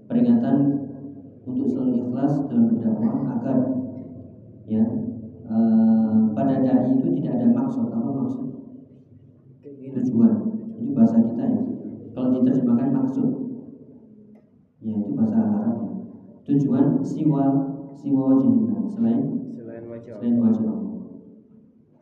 [0.09, 0.57] Peringatan
[1.45, 3.59] untuk selalu ikhlas dalam berdakwah agar
[4.65, 4.85] ya
[5.53, 7.93] eh, pada dai itu tidak ada maksud.
[7.93, 8.49] Apa maksud
[9.99, 10.35] tujuan
[10.79, 11.63] itu bahasa kita ya
[12.15, 13.29] kalau diterjemahkan maksud.
[14.79, 15.90] Ya itu bahasa Arab ya
[16.48, 17.44] tujuan siwa
[17.92, 19.20] siwa wajhillah selain
[19.53, 21.03] selain wajah selain wajah Allah.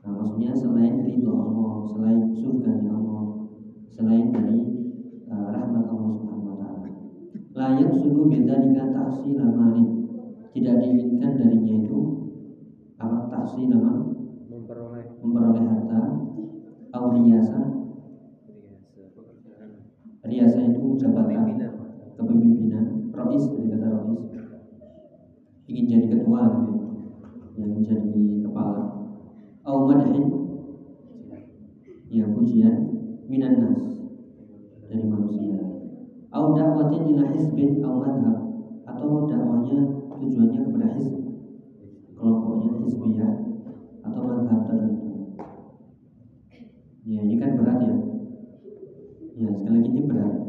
[0.05, 3.25] Nah maksudnya selain ridho Allah selain surganya Allah
[3.91, 4.61] selain dari
[5.33, 6.89] uh, rahmat Allah Subhanahu Wa Taala.
[7.57, 9.87] Layak sudu beda nikah taksi malin
[10.53, 12.01] tidak diinginkan darinya itu
[13.01, 14.05] apa taksi nama
[14.47, 15.17] memperoleh.
[15.21, 16.01] Memperoleh harta
[16.95, 17.76] auriyasa
[20.27, 21.73] riasa itu jabatan Pimpinan.
[22.19, 24.23] kepemimpinan rois dari kata rois.
[25.67, 26.87] Ingin jadi ketua gitu ya.
[27.57, 28.83] Yang jadi kepala.
[29.67, 30.27] Au madhin.
[32.11, 32.75] Ya pujian.
[33.27, 33.83] Minan nas.
[34.87, 35.59] Dari manusia.
[36.31, 38.37] Au dakwatin ila hizbin au madhab.
[38.87, 39.79] Atau dakwahnya
[40.23, 41.27] tujuannya kepada hizb
[42.17, 43.33] kelompoknya hizbiyah
[44.07, 45.37] atau madhab tertentu.
[47.07, 48.06] Ya ini kan berat ya
[49.37, 50.47] ya sekali lagi ini berat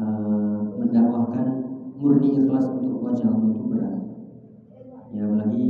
[0.00, 1.46] Eh, mendakwahkan
[2.00, 3.94] murni ikhlas untuk wajah Allah itu berat.
[5.12, 5.64] Ya apalagi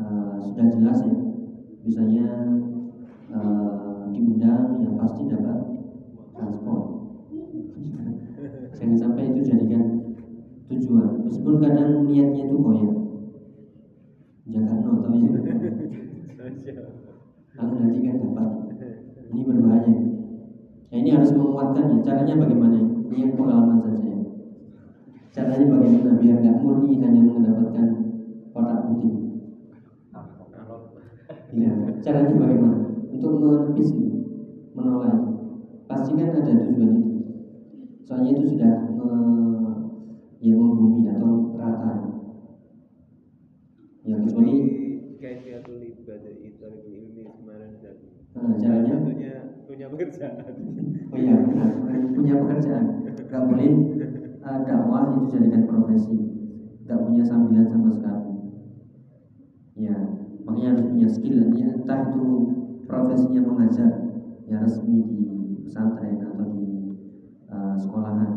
[0.00, 1.16] eh, sudah jelas ya
[1.84, 2.26] misalnya
[3.28, 5.58] eh, diundang ya pasti dapat
[6.32, 6.84] transport.
[8.72, 10.16] Jangan sampai itu jadikan
[10.72, 11.28] tujuan.
[11.28, 12.92] Meskipun kadang niatnya itu goyah.
[14.48, 15.28] Jakarta atau ya?
[17.52, 18.48] Kalau nanti kan dapat.
[19.32, 20.11] Ini berbahaya
[20.92, 22.78] ya ini harus menguatkan ya caranya bagaimana?
[23.08, 24.18] Ini yang pengalaman saja ya.
[25.32, 27.88] Caranya bagaimana biar nggak murni hanya mendapatkan
[28.52, 29.12] kotak putih?
[31.56, 31.72] Ya
[32.04, 32.78] caranya bagaimana?
[33.08, 33.88] Untuk menepis
[34.76, 35.16] menolak.
[35.16, 37.12] Itu pasti kan ada tujuan itu.
[38.04, 39.80] Soalnya itu sudah me-
[40.42, 41.92] ya membumi atau rata
[44.02, 44.56] ya kecuali
[45.22, 47.96] kaifiatul ibadah itu ilmi kemarin dan
[48.34, 48.94] eh, caranya
[49.72, 50.36] punya pekerjaan
[51.12, 51.34] Oh iya,
[52.12, 52.84] punya pekerjaan.
[53.28, 53.68] Gak boleh
[54.44, 56.16] eh, dakwah itu jadikan profesi.
[56.88, 58.32] Gak punya sambilan sama sekali.
[59.76, 59.96] Ya,
[60.44, 61.40] makanya harus punya skill.
[61.56, 62.24] Ya, entah itu
[62.88, 63.90] profesinya mengajar,
[64.48, 65.20] ya resmi di
[65.68, 66.68] pesantren atau di
[67.48, 68.30] eh, sekolahan.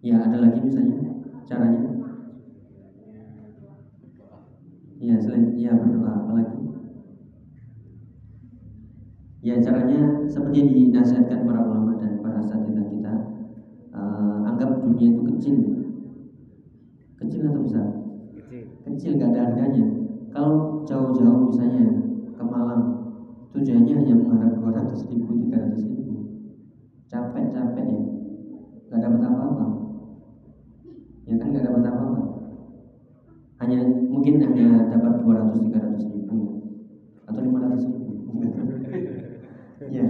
[0.00, 1.00] Ya, ada lagi misalnya
[1.48, 1.80] caranya.
[5.00, 6.59] Ya, selain ya berdoa, apalagi?
[9.40, 13.14] Ya caranya seperti yang dinasihatkan para ulama dan para asatidah kita
[13.96, 15.56] eh, Anggap dunia itu kecil.
[17.16, 17.86] Kecil atau besar?
[18.36, 18.64] kecil.
[18.84, 19.84] Kecil gak ada harganya.
[20.28, 21.88] Kalau jauh-jauh misalnya
[22.36, 23.00] ke Malang
[23.50, 26.14] Tujuannya hanya mengharap 200 ribu, 300 ribu.
[27.10, 28.02] Capek-capek ya.
[28.86, 29.66] Gak dapat apa-apa.
[31.26, 32.20] Ya kan gak dapat apa-apa.
[33.58, 36.52] Hanya mungkin hanya dapat 200-300 ribu ya.
[37.26, 38.10] Atau 500 ribu
[39.90, 40.06] Ya.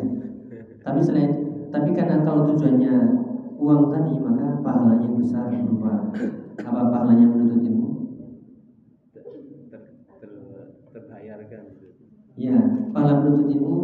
[0.85, 1.33] Tapi selain
[1.71, 2.95] tapi karena kalau tujuannya
[3.61, 6.11] uang tadi maka pahalanya besar berupa
[6.61, 7.88] apa pahalanya menuntut ilmu?
[9.14, 9.24] ter,
[10.18, 10.31] ter,
[10.93, 11.62] terbayarkan.
[12.41, 12.57] Ya,
[12.91, 13.76] pahala menuntut ilmu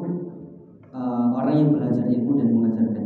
[0.91, 3.06] eh, orang yang belajar ilmu dan mengajarkannya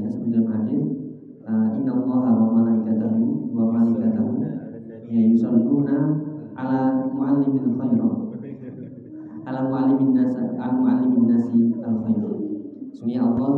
[13.00, 13.52] Sungguh Allah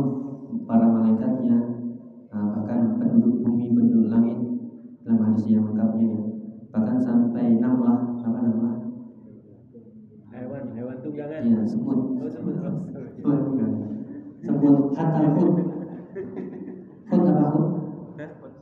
[0.63, 1.57] para malaikatnya
[2.31, 4.39] uh, bahkan penduduk bumi penduduk langit
[5.03, 6.21] dalam hadis yang lengkapnya ya
[6.71, 8.75] bahkan sampai namlah apa namlah
[10.31, 12.23] hewan hewan tunggangan ya semut.
[12.23, 13.71] Oh sebut oh, semut
[14.39, 15.59] semut hatta hud
[17.11, 17.23] hud?
[17.27, 17.67] Apa hud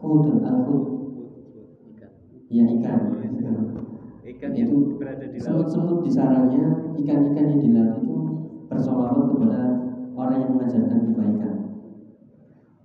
[0.01, 0.83] hudun al hud
[2.49, 3.01] ya ikan.
[4.21, 5.45] Ikan itu yang berada di laut.
[5.45, 6.65] semut-semut di sarangnya
[6.97, 8.17] ikan-ikan yang di laut itu
[8.65, 9.80] bersolawat kepada
[10.21, 11.55] orang yang mengajarkan kebaikan.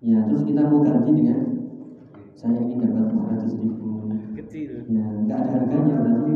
[0.01, 1.41] Ya terus kita mau ganti dengan
[2.33, 4.09] saya ingin dapat 200 ribu.
[4.37, 4.89] Kecil.
[4.89, 6.33] Ya nggak ada harganya berarti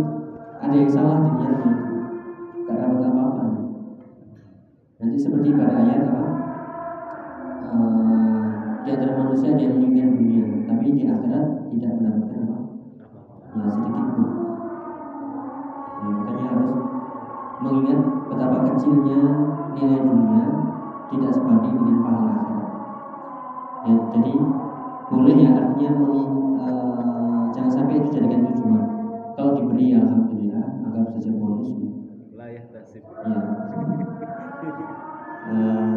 [0.60, 1.74] ada yang salah di niatnya
[2.64, 3.44] nggak dapat apa-apa.
[5.00, 6.28] Nanti seperti pada ayat apa?
[7.70, 8.44] Eh,
[8.84, 12.58] di antara manusia yang menginginkan dunia, tapi di akhirat tidak mendapatkan apa?
[13.56, 14.28] Ya sedikit pun.
[16.00, 16.72] Ya, makanya harus
[17.60, 19.20] mengingat betapa kecilnya
[19.76, 20.69] nilai dunia
[21.10, 22.68] tidak sebanding dengan pahala akhirat.
[23.80, 24.32] Ya, jadi
[25.10, 28.84] boleh ya artinya mengi- eh, jangan sampai itu jadikan tujuan.
[29.34, 31.70] Kalau diberi alhamdulillah, anggap saja bonus.
[32.36, 33.02] Layak tasib.
[33.26, 33.40] Ya.
[35.40, 35.94] Eh,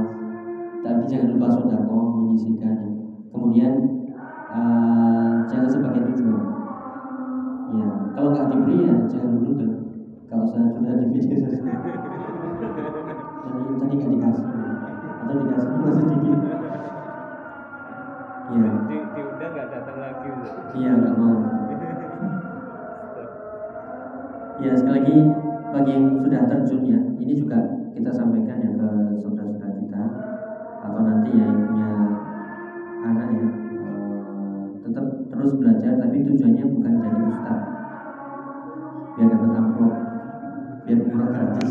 [0.81, 2.73] tapi jangan lupa sodako menyisihkan.
[3.29, 3.71] Kemudian
[4.49, 6.41] eh, jangan sebagai tujuan.
[7.75, 9.73] Ya, kalau nggak diberi ya jangan beruntung.
[10.31, 11.69] Kalau saya sudah di video saya tadi
[13.83, 14.45] tadi nggak dikasih
[15.33, 16.37] atau dikasih cuma sedikit.
[18.53, 20.29] Ya, Di, diundang nggak datang lagi.
[20.77, 21.37] Iya nggak mau.
[24.61, 25.17] Ya sekali lagi
[25.73, 27.57] bagi yang sudah terjun ya, ini juga
[27.97, 30.03] kita sampaikan ya ke saudara-saudara kita
[30.85, 31.89] atau nanti ya yang punya
[33.01, 37.59] anak ya eh, tetap terus belajar tapi tujuannya bukan jadi ustaz
[39.17, 39.93] biar dapat amplop
[40.85, 41.69] biar umroh gratis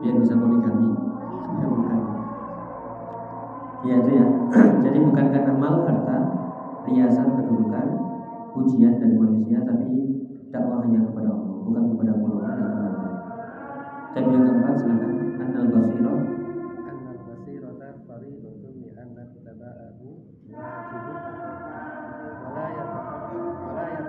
[0.00, 1.03] biar bisa poligami
[4.94, 6.18] Jadi bukan karena mal harta,
[6.86, 7.86] riasan kedudukan,
[8.54, 9.90] pujian dari manusia, tapi
[10.54, 13.10] dakwahnya kepada Allah, bukan kepada golongan atau nama.
[14.14, 15.10] Dan yang keempat silakan
[15.42, 16.14] Anal Basiro.
[16.86, 20.08] Anal Basiro tarfari lutum di anak tabaahu
[20.54, 21.06] wajib.
[22.38, 22.88] Walayat
[23.66, 24.02] walayat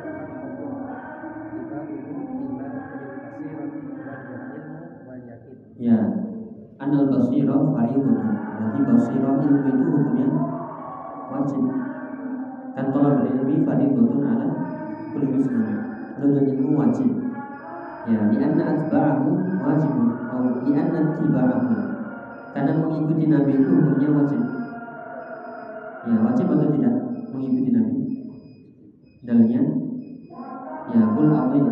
[5.82, 5.98] Ya,
[6.78, 8.38] anal basiro faridatun.
[8.54, 10.30] Berarti basiro ilmu itu hukumnya
[11.42, 11.64] wajib.
[12.76, 14.48] Kan tolak ilmi faridatun ala
[15.12, 15.64] kulli muslim
[16.16, 17.10] menuntut ilmu wajib.
[18.06, 19.28] Ya di anna atba'ahu
[19.66, 21.74] wajibun atau di anna tiba'ahu.
[22.56, 24.42] Karena mengikuti nabi itu hukumnya wajib.
[26.06, 26.94] Ya wajib atau tidak
[27.34, 27.98] mengikuti nabi?
[29.26, 29.62] Dalilnya
[30.94, 31.66] ya kul atiu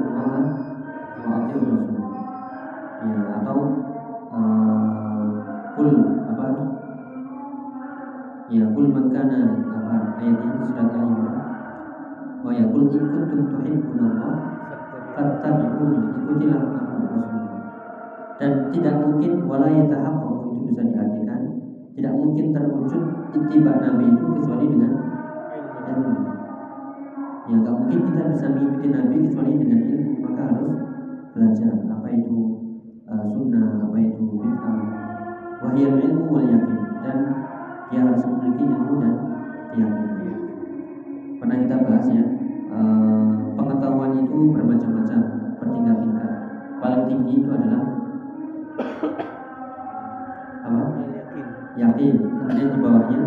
[8.84, 9.40] ya kul man kana
[9.72, 11.40] apa ayatnya surat al imran
[12.44, 14.36] wa ya kul in kuntum tuhibbunallah
[15.16, 17.62] fattabi'uni ikutilah aku Rasulullah.
[18.42, 21.42] Dan tidak mungkin wala yatahaqqaqu itu bisa diartikan
[21.96, 24.94] tidak mungkin terwujud ittiba nabi itu kecuali dengan
[25.88, 26.14] ilmu.
[27.48, 30.76] Ya nggak mungkin kita bisa mengikuti nabi kecuali dengan ilmu maka harus
[31.32, 32.38] belajar apa itu
[33.08, 34.78] uh, sunnah apa itu bid'ah.
[35.64, 36.80] Wahyal ilmu wal yakin.
[37.00, 37.20] Dan
[37.92, 39.14] dia harus memiliki ilmu dan
[39.74, 40.38] keyakinan
[41.44, 42.24] pernah kita bahas ya
[42.72, 43.24] eh,
[43.60, 45.20] pengetahuan itu bermacam-macam
[45.60, 46.32] bertingkat-tingkat
[46.80, 47.84] paling tinggi itu adalah
[50.68, 50.84] apa?
[51.04, 51.46] Yakin.
[51.76, 52.14] yakin.
[52.24, 53.22] Kemudian di bawahnya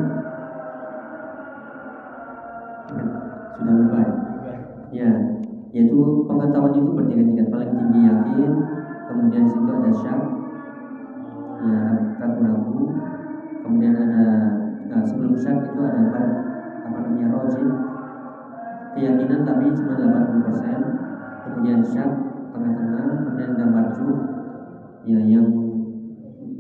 [3.57, 4.12] sudah lupa ya?
[4.94, 5.11] ya
[5.74, 8.50] yaitu pengetahuan itu bertingkat-tingkat paling tinggi yakin
[9.11, 10.20] kemudian di situ ada syak
[11.66, 11.80] ya
[12.22, 12.86] ragu-ragu
[13.67, 14.27] kemudian ada
[14.87, 16.23] nah, sebelum syak itu ada apa,
[16.87, 17.67] apa namanya rojin.
[18.95, 22.11] Keyakinan tapi cuma 80% kemudian syak
[22.55, 23.07] tengah-tengah.
[23.27, 24.09] Kemudian ada marju
[25.03, 25.51] ya yang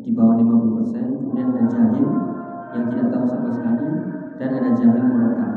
[0.02, 2.06] di bawah 50% kemudian ada jahil
[2.74, 3.86] yang tidak tahu sama sekali.
[4.36, 5.52] Dan ada jahil murakab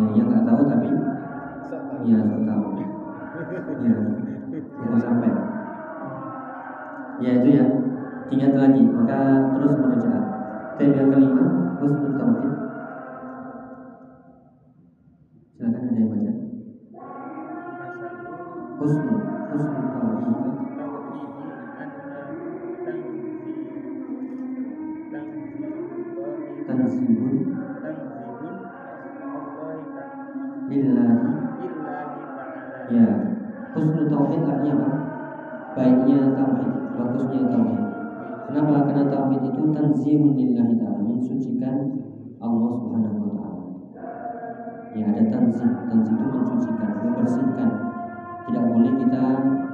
[0.00, 0.90] ya yang nggak tahu tapi
[2.08, 2.64] ya tahu.
[3.84, 3.96] Ya
[4.80, 5.30] jangan sampai.
[7.20, 7.64] Ya itu ya
[8.30, 9.18] ingat lagi maka
[9.58, 10.10] terus merujuk
[10.80, 11.44] Tema yang kelima
[11.76, 12.52] husnul tauhid.
[15.52, 16.32] Silakan ada yang baca.
[18.80, 19.18] Husnul
[19.52, 20.32] husnul tauhid.
[26.64, 27.34] Tanzihun.
[30.64, 31.28] Lillahi.
[32.88, 33.08] Ya
[33.76, 34.92] husnul tauhid artinya apa?
[35.76, 37.89] Baiknya tauhid bagusnya tauhid
[38.50, 38.90] kenapa?
[38.90, 41.76] Karena tauhid itu tanzihun lillahi taala mensucikan
[42.42, 43.64] Allah subhanahu wa taala.
[44.92, 45.70] Ya ada tanzih.
[45.86, 47.70] Tanzih itu mensucikan membersihkan.
[48.50, 49.24] Tidak boleh kita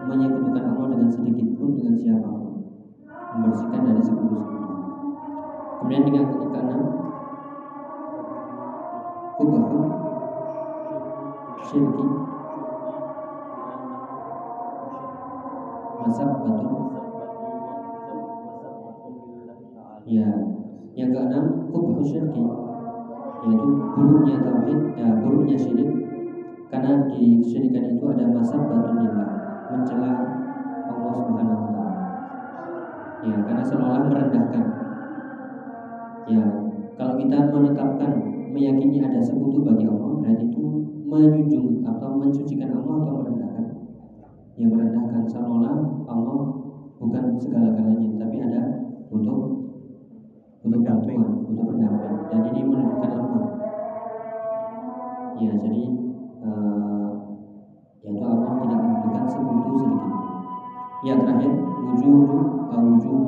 [0.04, 2.52] menyekutukan Allah dengan sedikit pun dengan siapa pun.
[3.08, 4.74] Membersihkan dari sekutu-sekutu.
[5.80, 6.82] Kemudian ke- keenam
[9.36, 9.84] kubahun
[11.66, 12.06] syirki
[16.00, 16.95] masab batul
[20.06, 20.26] ya
[20.94, 22.40] yang keenam kubhu syirki.
[23.46, 25.90] Yaitu buruknya tauhid ya buruknya syirik.
[26.70, 29.30] Karena di kesyirikan itu ada masab batulillah
[29.70, 30.12] mencela
[30.90, 32.04] Allah Subhanahu wa taala.
[33.26, 34.64] Ya karena seolah merendahkan.
[36.26, 36.42] Ya
[36.96, 38.10] kalau kita menetapkan
[38.50, 40.64] meyakini ada sekutu bagi Allah berarti itu
[41.06, 43.66] menjunjung atau mensucikan Allah atau merendahkan.
[44.56, 45.76] Yang merendahkan seolah
[46.08, 46.40] Allah
[46.96, 48.62] bukan segala-galanya tapi ada
[49.12, 49.55] butuh
[50.70, 52.18] bantuan butuh pendamping.
[52.26, 53.46] Dan ini menunjukkan lemah
[55.36, 55.82] ya jadi
[56.40, 57.08] eh,
[58.08, 60.12] yaitu Allah tidak membutuhkan sekutu sedikit
[61.04, 61.52] ya terakhir
[61.86, 62.24] wujud
[62.72, 63.20] uh, wujud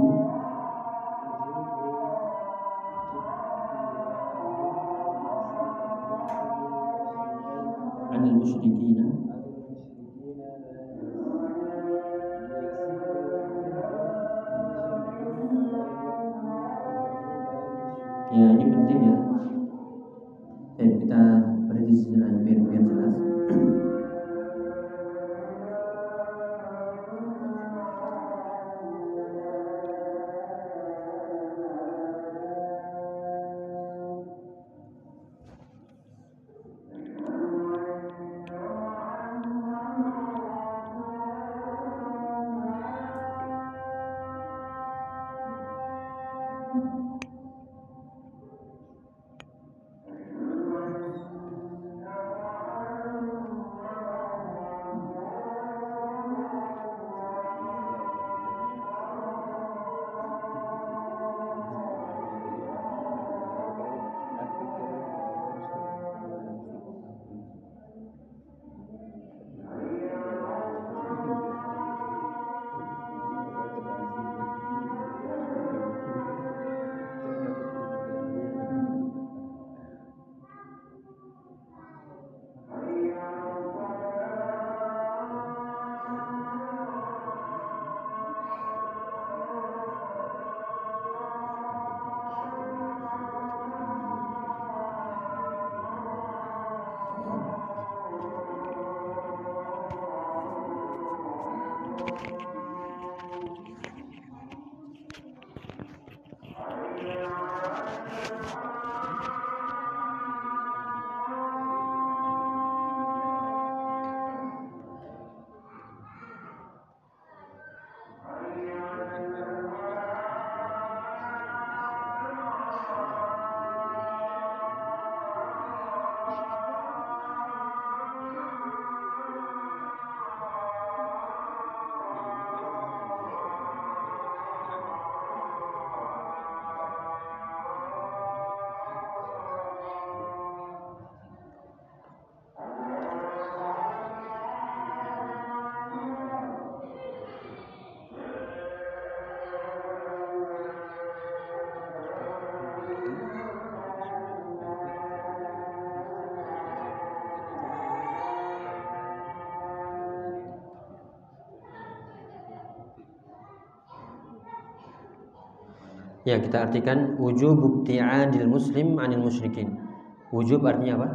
[166.28, 169.80] Ya kita artikan wujub ibtiadil muslim anil musyrikin.
[170.28, 171.08] Wujub artinya apa?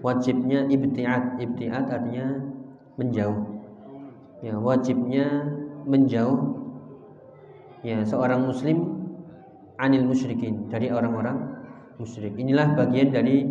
[0.00, 1.44] Wajibnya ibtiad.
[1.44, 2.40] Ibtiad artinya
[2.96, 3.52] menjauh.
[4.40, 5.44] Ya, wajibnya
[5.84, 6.56] menjauh
[7.84, 8.96] ya seorang muslim
[9.76, 11.60] anil musyrikin dari orang-orang
[12.00, 12.32] musyrik.
[12.40, 13.44] Inilah bagian dari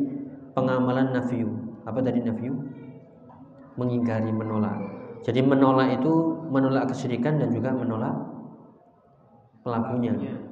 [0.57, 1.53] pengamalan nafiu.
[1.85, 2.57] Apa tadi nafiu?
[3.77, 4.81] Mengingkari, menolak.
[5.21, 6.13] Jadi menolak itu
[6.49, 8.17] menolak kesyirikan dan juga menolak
[9.61, 10.42] pelakunya.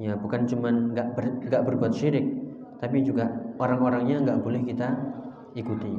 [0.00, 2.24] Ya, bukan cuman nggak ber, nggak berbuat syirik,
[2.80, 3.28] tapi juga
[3.60, 4.88] orang-orangnya nggak boleh kita
[5.52, 5.92] ikuti.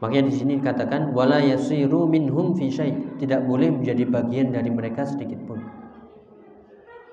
[0.00, 2.92] Makanya di sini dikatakan wala yasiru minhum fi syai.
[3.20, 5.60] Tidak boleh menjadi bagian dari mereka sedikit pun.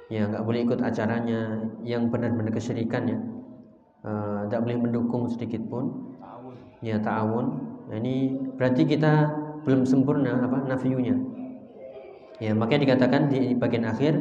[0.07, 3.19] Ya, nggak boleh ikut acaranya yang benar-benar kesyirikan ya.
[4.07, 6.15] Eh, tidak boleh mendukung sedikit pun.
[6.79, 7.45] Ya, ta'awun.
[7.91, 9.35] Nah, ini berarti kita
[9.67, 11.17] belum sempurna apa nafiunya.
[12.39, 14.13] Ya, makanya dikatakan di bagian akhir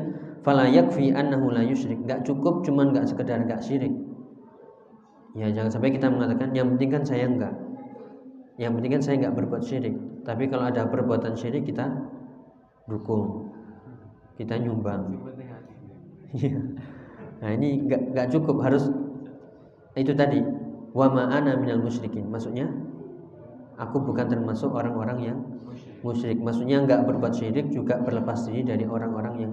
[0.47, 2.07] fala yakfi annahu la yusyrik.
[2.07, 3.91] Enggak cukup cuman enggak sekedar enggak syirik.
[5.35, 7.51] Ya, jangan sampai kita mengatakan yang penting kan saya enggak.
[8.57, 9.99] Yang penting kan saya enggak berbuat syirik.
[10.23, 11.91] Tapi kalau ada perbuatan syirik kita
[12.87, 13.51] dukung.
[14.39, 15.19] Kita nyumbang.
[16.31, 16.63] Iya.
[17.43, 18.87] Nah, ini enggak enggak cukup harus
[19.99, 20.47] itu tadi
[20.95, 22.31] wa ma'ana minal musyrikin.
[22.31, 22.71] Maksudnya
[23.83, 25.39] aku bukan termasuk orang-orang yang
[26.07, 26.39] musyrik.
[26.39, 29.53] Maksudnya enggak berbuat syirik juga berlepas diri dari orang-orang yang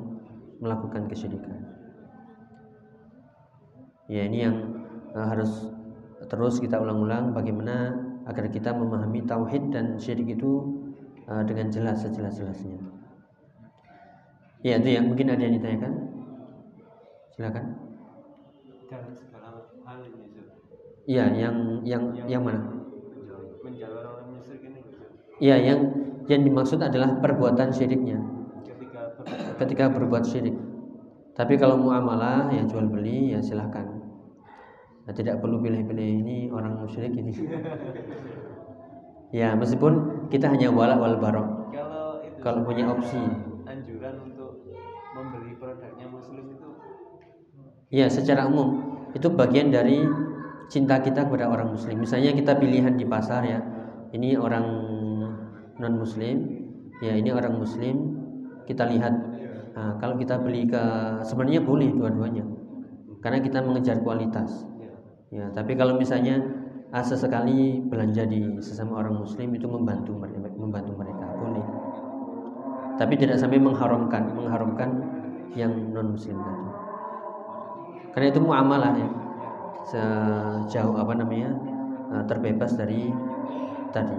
[0.64, 1.60] melakukan kesyirikan.
[4.08, 4.56] Ya ini yang
[5.12, 5.68] uh, harus
[6.32, 7.92] terus kita ulang-ulang bagaimana
[8.24, 10.80] agar kita memahami tauhid dan syirik itu
[11.28, 12.80] uh, dengan jelas sejelas-jelasnya.
[14.64, 15.94] Ya itu yang mungkin ada yang ditanyakan.
[17.36, 17.66] Silakan.
[18.88, 20.00] dalam segala hal.
[21.04, 22.62] Iya, yang yang yang mana?
[23.64, 24.80] menjalur orang musyrik ini.
[25.40, 25.80] Iya, yang
[26.28, 28.20] yang dimaksud adalah perbuatan syiriknya.
[29.24, 30.56] Ketika ber- Ketika berbuat syirik.
[31.34, 33.90] Tapi kalau muamalah ya jual beli ya silahkan.
[35.04, 37.34] Nah, tidak perlu pilih-pilih ini orang musyrik ini.
[39.34, 41.74] ya meskipun kita hanya wala wal barok.
[41.74, 43.20] kalau itu Kalau punya opsi.
[43.66, 44.64] anjuran untuk
[45.18, 46.70] membeli produknya muslim itu
[47.94, 50.02] Ya secara umum itu bagian dari
[50.70, 52.02] cinta kita kepada orang muslim.
[52.02, 53.60] Misalnya kita pilihan di pasar ya,
[54.14, 54.66] ini orang
[55.78, 56.38] non muslim,
[57.02, 58.13] ya ini orang muslim.
[58.64, 59.14] Kita lihat
[59.76, 60.84] nah, kalau kita beli ke
[61.26, 62.46] sebenarnya boleh dua-duanya,
[63.20, 64.68] karena kita mengejar kualitas.
[65.34, 66.40] Ya, tapi kalau misalnya
[66.94, 71.66] ah, sesekali belanja di sesama orang muslim itu membantu mereka, membantu mereka boleh.
[72.94, 74.90] Tapi tidak sampai mengharamkan, mengharamkan
[75.58, 76.68] yang non muslim tadi.
[78.14, 79.10] Karena itu muamalah ya.
[79.84, 81.50] Sejauh apa namanya?
[82.14, 83.10] eh, terbebas dari
[83.90, 84.18] tadi.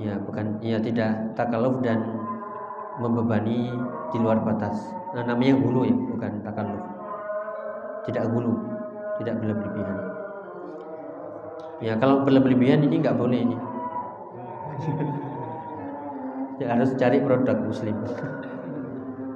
[0.00, 2.00] Ya, bukan ya tidak takaluf dan
[3.00, 3.72] membebani
[4.12, 4.76] di luar batas.
[5.16, 6.84] Nah, namanya hulu ya, bukan takaluf.
[8.06, 8.52] Tidak hulu,
[9.18, 9.98] tidak berlebihan.
[11.80, 13.56] Ya, kalau berlebihan ini nggak boleh ini.
[16.60, 17.96] ya harus cari produk muslim.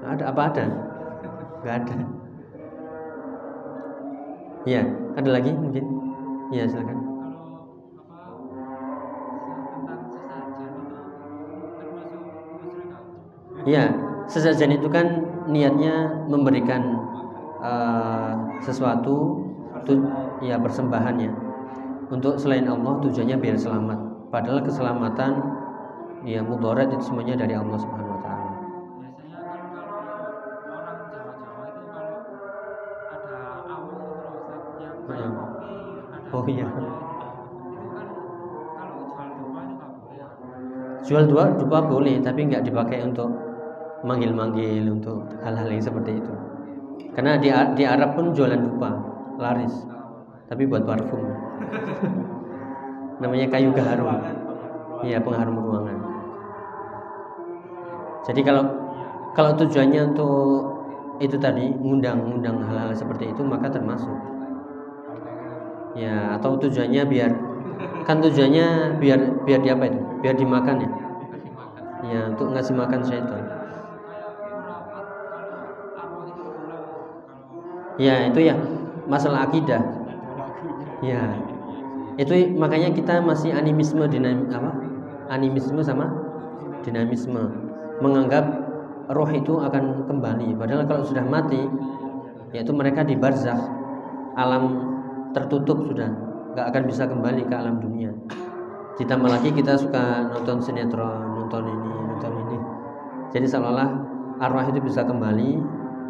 [0.04, 0.64] ada apa ada?
[1.64, 1.96] Nggak ada.
[4.68, 4.84] Ya,
[5.16, 5.84] ada lagi mungkin?
[6.52, 7.13] Ya, silakan.
[13.64, 13.88] Ya,
[14.28, 16.82] sesajen itu kan niatnya memberikan
[17.64, 19.40] eh, sesuatu
[19.84, 19.94] tu,
[20.44, 21.32] ya persembahannya
[22.12, 23.98] untuk selain Allah tujuannya biar selamat.
[24.28, 25.32] Padahal keselamatan
[26.24, 28.52] ya mudarat itu semuanya dari Allah Subhanahu wa taala.
[29.00, 29.40] biasanya
[29.72, 29.96] kalau
[30.72, 32.16] orang Jawa-Jawa itu kalau
[33.12, 34.04] ada awal
[34.48, 35.32] terus yang kayak
[36.32, 36.66] kopi ada Oh, iya.
[36.68, 36.84] kan
[38.76, 40.28] kalau jual boleh ya
[41.04, 43.28] Jual dua dupa boleh, tapi nggak dipakai untuk
[44.04, 46.32] manggil-manggil untuk hal-hal yang seperti itu.
[47.16, 48.90] Karena di di Arab pun jualan dupa
[49.40, 49.72] laris,
[50.46, 51.24] tapi buat parfum.
[53.24, 54.20] Namanya kayu gaharum.
[55.04, 55.98] Iya, pengharum ruangan.
[58.24, 58.64] Jadi kalau
[59.32, 60.72] kalau tujuannya untuk
[61.22, 64.14] itu tadi ngundang-ngundang hal-hal seperti itu maka termasuk.
[65.94, 67.30] Ya, atau tujuannya biar
[68.02, 70.00] kan tujuannya biar biar di apa itu?
[70.20, 70.90] Biar dimakan ya.
[72.04, 73.63] Ya, untuk ngasih makan syaitan.
[77.94, 78.58] Ya, itu ya
[79.06, 79.82] masalah akidah.
[81.04, 81.22] Ya.
[82.14, 84.70] Itu makanya kita masih animisme dinam apa?
[85.30, 86.10] Animisme sama
[86.86, 87.42] dinamisme.
[88.02, 88.44] Menganggap
[89.10, 90.54] roh itu akan kembali.
[90.58, 91.60] Padahal kalau sudah mati,
[92.54, 93.58] yaitu mereka di barzakh,
[94.38, 94.94] alam
[95.34, 96.10] tertutup sudah,
[96.54, 98.14] nggak akan bisa kembali ke alam dunia.
[98.94, 102.58] Ditambah lagi kita suka nonton sinetron, nonton ini, nonton ini.
[103.34, 103.90] Jadi seolah-olah
[104.38, 105.58] arwah itu bisa kembali,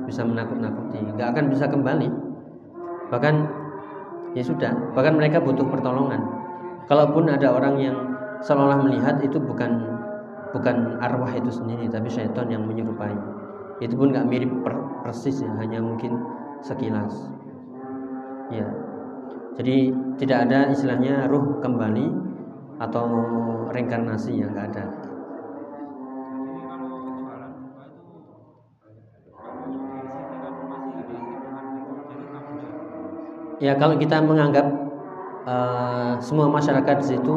[0.05, 2.09] bisa menakut-nakuti, nggak akan bisa kembali.
[3.13, 3.35] Bahkan
[4.37, 6.21] ya sudah, bahkan mereka butuh pertolongan.
[6.85, 7.97] Kalaupun ada orang yang
[8.45, 10.01] seolah-olah melihat itu bukan
[10.53, 13.17] bukan arwah itu sendiri, tapi syaitan yang menyerupai.
[13.83, 16.15] Itu pun nggak mirip per- persis ya, hanya mungkin
[16.61, 17.13] sekilas.
[18.53, 18.69] Ya,
[19.57, 19.91] jadi
[20.21, 22.07] tidak ada istilahnya ruh kembali
[22.79, 23.07] atau
[23.73, 24.85] reinkarnasi yang nggak ada.
[33.65, 34.67] Ya kalau kita menganggap
[35.49, 37.37] eh, semua masyarakat di situ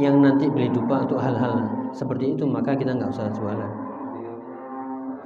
[0.00, 1.60] yang nanti beli dupa untuk hal-hal
[1.92, 3.72] seperti itu maka kita nggak usah jualan.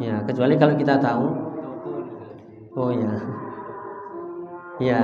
[0.03, 1.27] Ya kecuali kalau kita tahu.
[2.75, 3.15] Oh ya.
[4.83, 5.01] Ya.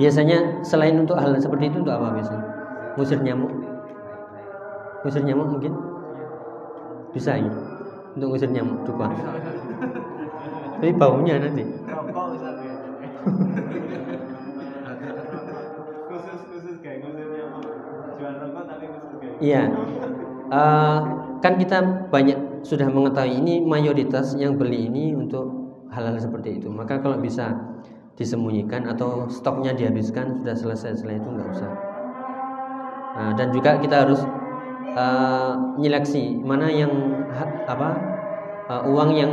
[0.00, 2.44] Biasanya selain untuk hal seperti itu untuk apa biasanya?
[2.96, 3.52] Ngusir nyamuk.
[5.04, 5.76] Ngusir nyamuk mungkin?
[7.12, 7.52] Bisa ya.
[8.16, 9.12] Untuk ngusir nyamuk dupa.
[10.80, 11.60] Tapi baunya nanti.
[11.92, 12.40] rokok
[19.40, 19.62] Iya.
[20.52, 20.98] Eh,
[21.40, 25.48] kan kita banyak sudah mengetahui ini mayoritas yang beli ini untuk
[25.88, 26.68] hal-hal seperti itu.
[26.68, 27.56] Maka kalau bisa
[28.20, 31.70] disembunyikan atau stoknya dihabiskan sudah selesai setelah itu nggak usah.
[33.16, 34.20] Nah, dan juga kita harus
[34.92, 36.92] eh, nyeleksi mana yang
[37.64, 37.88] apa
[38.68, 39.32] eh, uang yang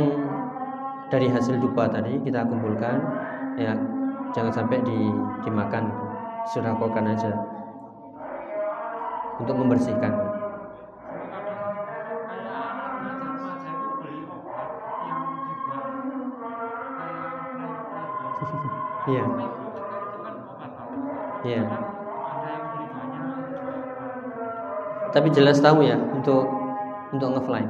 [1.12, 3.00] dari hasil dupa tadi kita kumpulkan
[3.56, 3.72] ya
[4.36, 5.08] jangan sampai di,
[5.40, 5.88] dimakan
[6.52, 7.32] sudah aja
[9.38, 10.38] kayak flavor-flavor
[19.08, 19.24] Iya.
[21.44, 21.62] Iya.
[25.14, 26.44] Tapi jelas tahu ya untuk
[27.14, 27.64] untuk ngefly.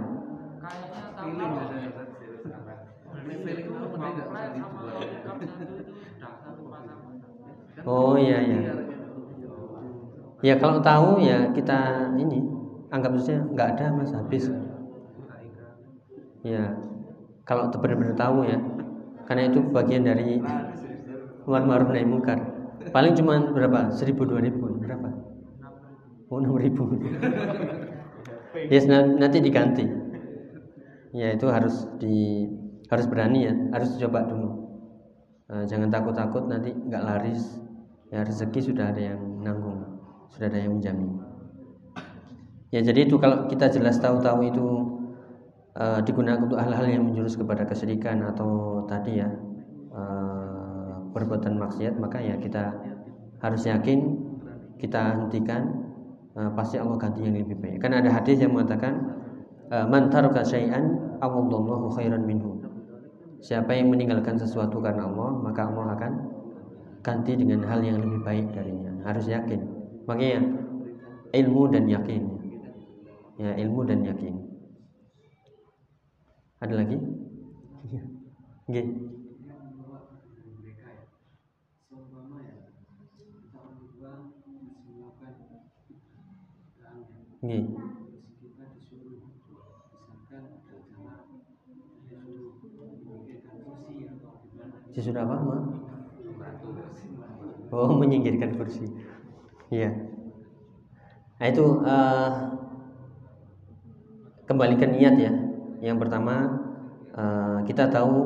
[7.86, 8.77] Oh, iya, iya.
[10.46, 11.78] Ya kalau tahu ya kita
[12.22, 12.38] ini
[12.94, 14.44] anggap saja nggak ada mas habis.
[16.46, 16.72] Ya
[17.48, 18.58] kalau benar-benar tahu ya
[19.28, 20.40] karena itu bagian dari
[21.48, 22.38] Umar Ma'ruf Nahi Munkar.
[22.94, 23.90] Paling cuma berapa?
[23.92, 25.08] Seribu dua ribu berapa?
[26.30, 26.84] Oh enam ribu.
[28.72, 29.84] Yes na- nanti diganti.
[31.16, 32.44] Ya itu harus di
[32.92, 34.48] harus berani ya harus dicoba dulu.
[35.52, 37.42] Eh, jangan takut-takut nanti nggak laris.
[38.12, 39.77] Ya rezeki sudah ada yang nanggung,
[40.34, 41.10] sudah ada yang menjamin.
[42.68, 44.66] Ya jadi itu kalau kita jelas tahu-tahu itu
[45.78, 49.28] eh, digunakan untuk hal-hal yang menjurus kepada kesyirikan atau tadi ya
[49.96, 52.76] eh, perbuatan maksiat maka ya kita
[53.40, 54.28] harus yakin
[54.76, 55.88] kita hentikan
[56.36, 57.80] eh, pasti Allah ganti yang lebih baik.
[57.80, 59.16] Karena ada hadis yang mengatakan
[59.72, 61.08] eh, man taraka syai'an
[61.96, 62.62] khairan minhu.
[63.38, 66.12] Siapa yang meninggalkan sesuatu karena Allah, maka Allah akan
[67.06, 68.90] ganti dengan hal yang lebih baik darinya.
[69.06, 69.77] Harus yakin.
[70.08, 70.40] Makanya
[71.40, 72.22] ilmu dan yakin.
[73.38, 74.34] Ya, ilmu dan yakin.
[76.60, 76.96] Ada lagi?
[78.68, 78.80] Oke.
[87.42, 87.58] Oke.
[94.94, 95.56] Disuruh apa, Ma?
[97.72, 98.88] Oh, menyingkirkan kursi.
[99.68, 99.90] Iya.
[101.38, 102.30] Nah, itu eh,
[104.48, 105.32] kembali ke niat ya.
[105.84, 106.34] Yang pertama
[107.12, 108.16] eh, kita tahu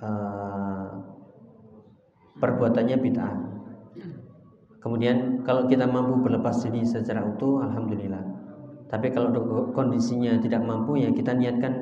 [0.00, 0.88] eh,
[2.40, 3.36] perbuatannya bid'ah.
[4.80, 8.20] Kemudian kalau kita mampu berlepas diri secara utuh, alhamdulillah.
[8.92, 9.32] Tapi kalau
[9.72, 11.72] kondisinya tidak mampu ya kita niatkan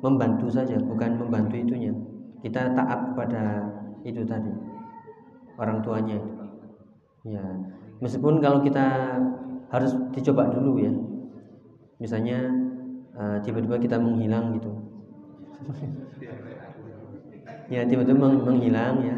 [0.00, 1.92] membantu saja, bukan membantu itunya.
[2.40, 3.60] Kita taat kepada
[4.08, 4.52] itu tadi
[5.60, 6.16] orang tuanya.
[7.28, 7.44] Ya,
[8.02, 8.84] meskipun kalau kita
[9.72, 10.92] harus dicoba dulu ya.
[12.02, 12.38] Misalnya
[13.16, 14.70] eh, tiba-tiba kita menghilang gitu.
[17.74, 19.16] ya tiba-tiba meng- menghilang ya.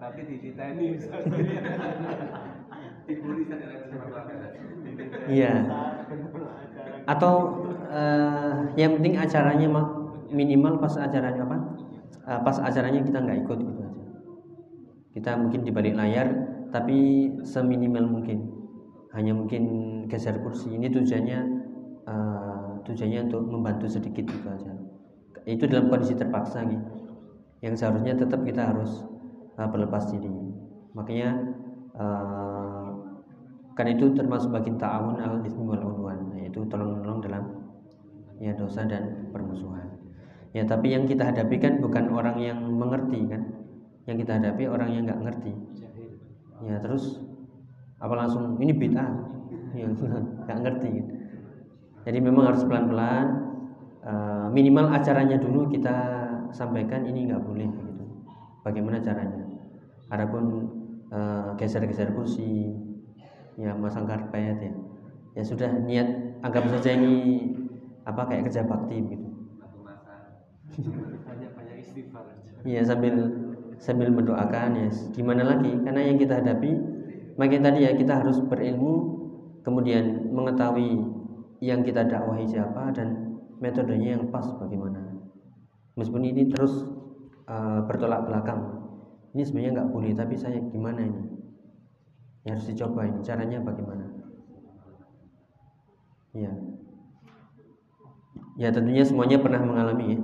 [0.00, 1.00] Tapi di kita ini
[5.28, 5.52] Iya.
[7.04, 7.34] Atau
[7.92, 9.92] eh, yang penting acaranya ma-
[10.32, 11.56] minimal pas acaranya apa?
[12.24, 14.02] Eh, pas acaranya kita nggak ikut gitu aja.
[15.14, 16.26] Kita mungkin di balik layar
[16.74, 18.50] tapi seminimal mungkin.
[19.14, 19.62] Hanya mungkin
[20.10, 20.74] geser kursi.
[20.74, 21.40] Ini tujuannya
[22.02, 24.74] eh, tujuannya untuk membantu sedikit gitu aja.
[25.46, 26.90] Itu dalam kondisi terpaksa gitu.
[27.62, 29.06] Yang seharusnya tetap kita harus
[29.54, 30.34] eh, berlepas diri.
[30.98, 31.30] Makanya
[31.94, 32.54] eh,
[33.74, 37.44] karena itu termasuk bagian ta'awun al ismi wal udwan yaitu tolong menolong dalam
[38.38, 39.90] ya dosa dan permusuhan
[40.54, 43.42] ya tapi yang kita hadapi kan bukan orang yang mengerti kan
[44.06, 45.52] yang kita hadapi orang yang nggak ngerti
[46.62, 47.18] ya terus
[47.98, 49.10] apa langsung ini bid'ah.
[49.74, 49.90] Ya
[50.46, 50.90] nggak ngerti.
[50.94, 51.06] Kan.
[52.04, 53.26] jadi memang harus pelan-pelan
[54.04, 55.96] eh, minimal acaranya dulu kita
[56.54, 58.04] sampaikan ini nggak boleh gitu.
[58.62, 59.42] Bagaimana caranya?
[60.12, 60.68] Adapun
[61.10, 62.76] eh, geser-geser kursi
[63.58, 64.72] ya masang karpet ya.
[65.34, 67.50] Ya sudah niat anggap saja ini
[68.04, 69.28] apa kayak kerja bakti gitu.
[71.24, 72.50] Banyak-banyak istighfar aja.
[72.62, 73.14] Iya sambil
[73.78, 74.88] sambil mendoakan ya.
[75.14, 75.72] Gimana lagi?
[75.82, 76.70] Karena yang kita hadapi
[77.34, 79.22] makin tadi ya kita harus berilmu
[79.66, 81.02] kemudian mengetahui
[81.58, 85.00] yang kita dakwahi siapa dan metodenya yang pas bagaimana.
[85.94, 86.84] Meskipun ini terus
[87.48, 88.82] uh, bertolak belakang.
[89.34, 91.22] Ini sebenarnya nggak boleh tapi saya gimana ini?
[92.46, 93.18] Ya harus dicoba ini.
[93.24, 94.06] Caranya bagaimana?
[96.34, 96.50] Ya
[98.54, 100.20] ya tentunya semuanya pernah mengalami ya.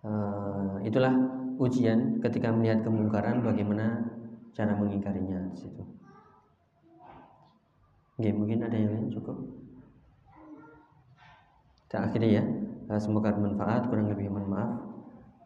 [0.00, 1.12] Eh, itulah
[1.60, 4.00] ujian ketika melihat kemungkaran bagaimana
[4.56, 5.82] cara mengingkarinya di situ.
[8.16, 9.36] Oke, mungkin ada yang lain cukup.
[11.84, 12.44] Kita akhiri ya.
[12.90, 14.72] Eh, Semoga bermanfaat, kurang lebih mohon maaf.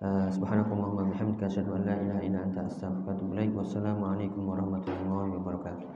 [0.03, 3.53] Eh, Subhanakallahumma bihamdika asyhadu an la ilaha illa anta astaghfiruka wa atubu ilaik.
[3.55, 5.95] Wassalamualaikum warahmatullahi wabarakatuh.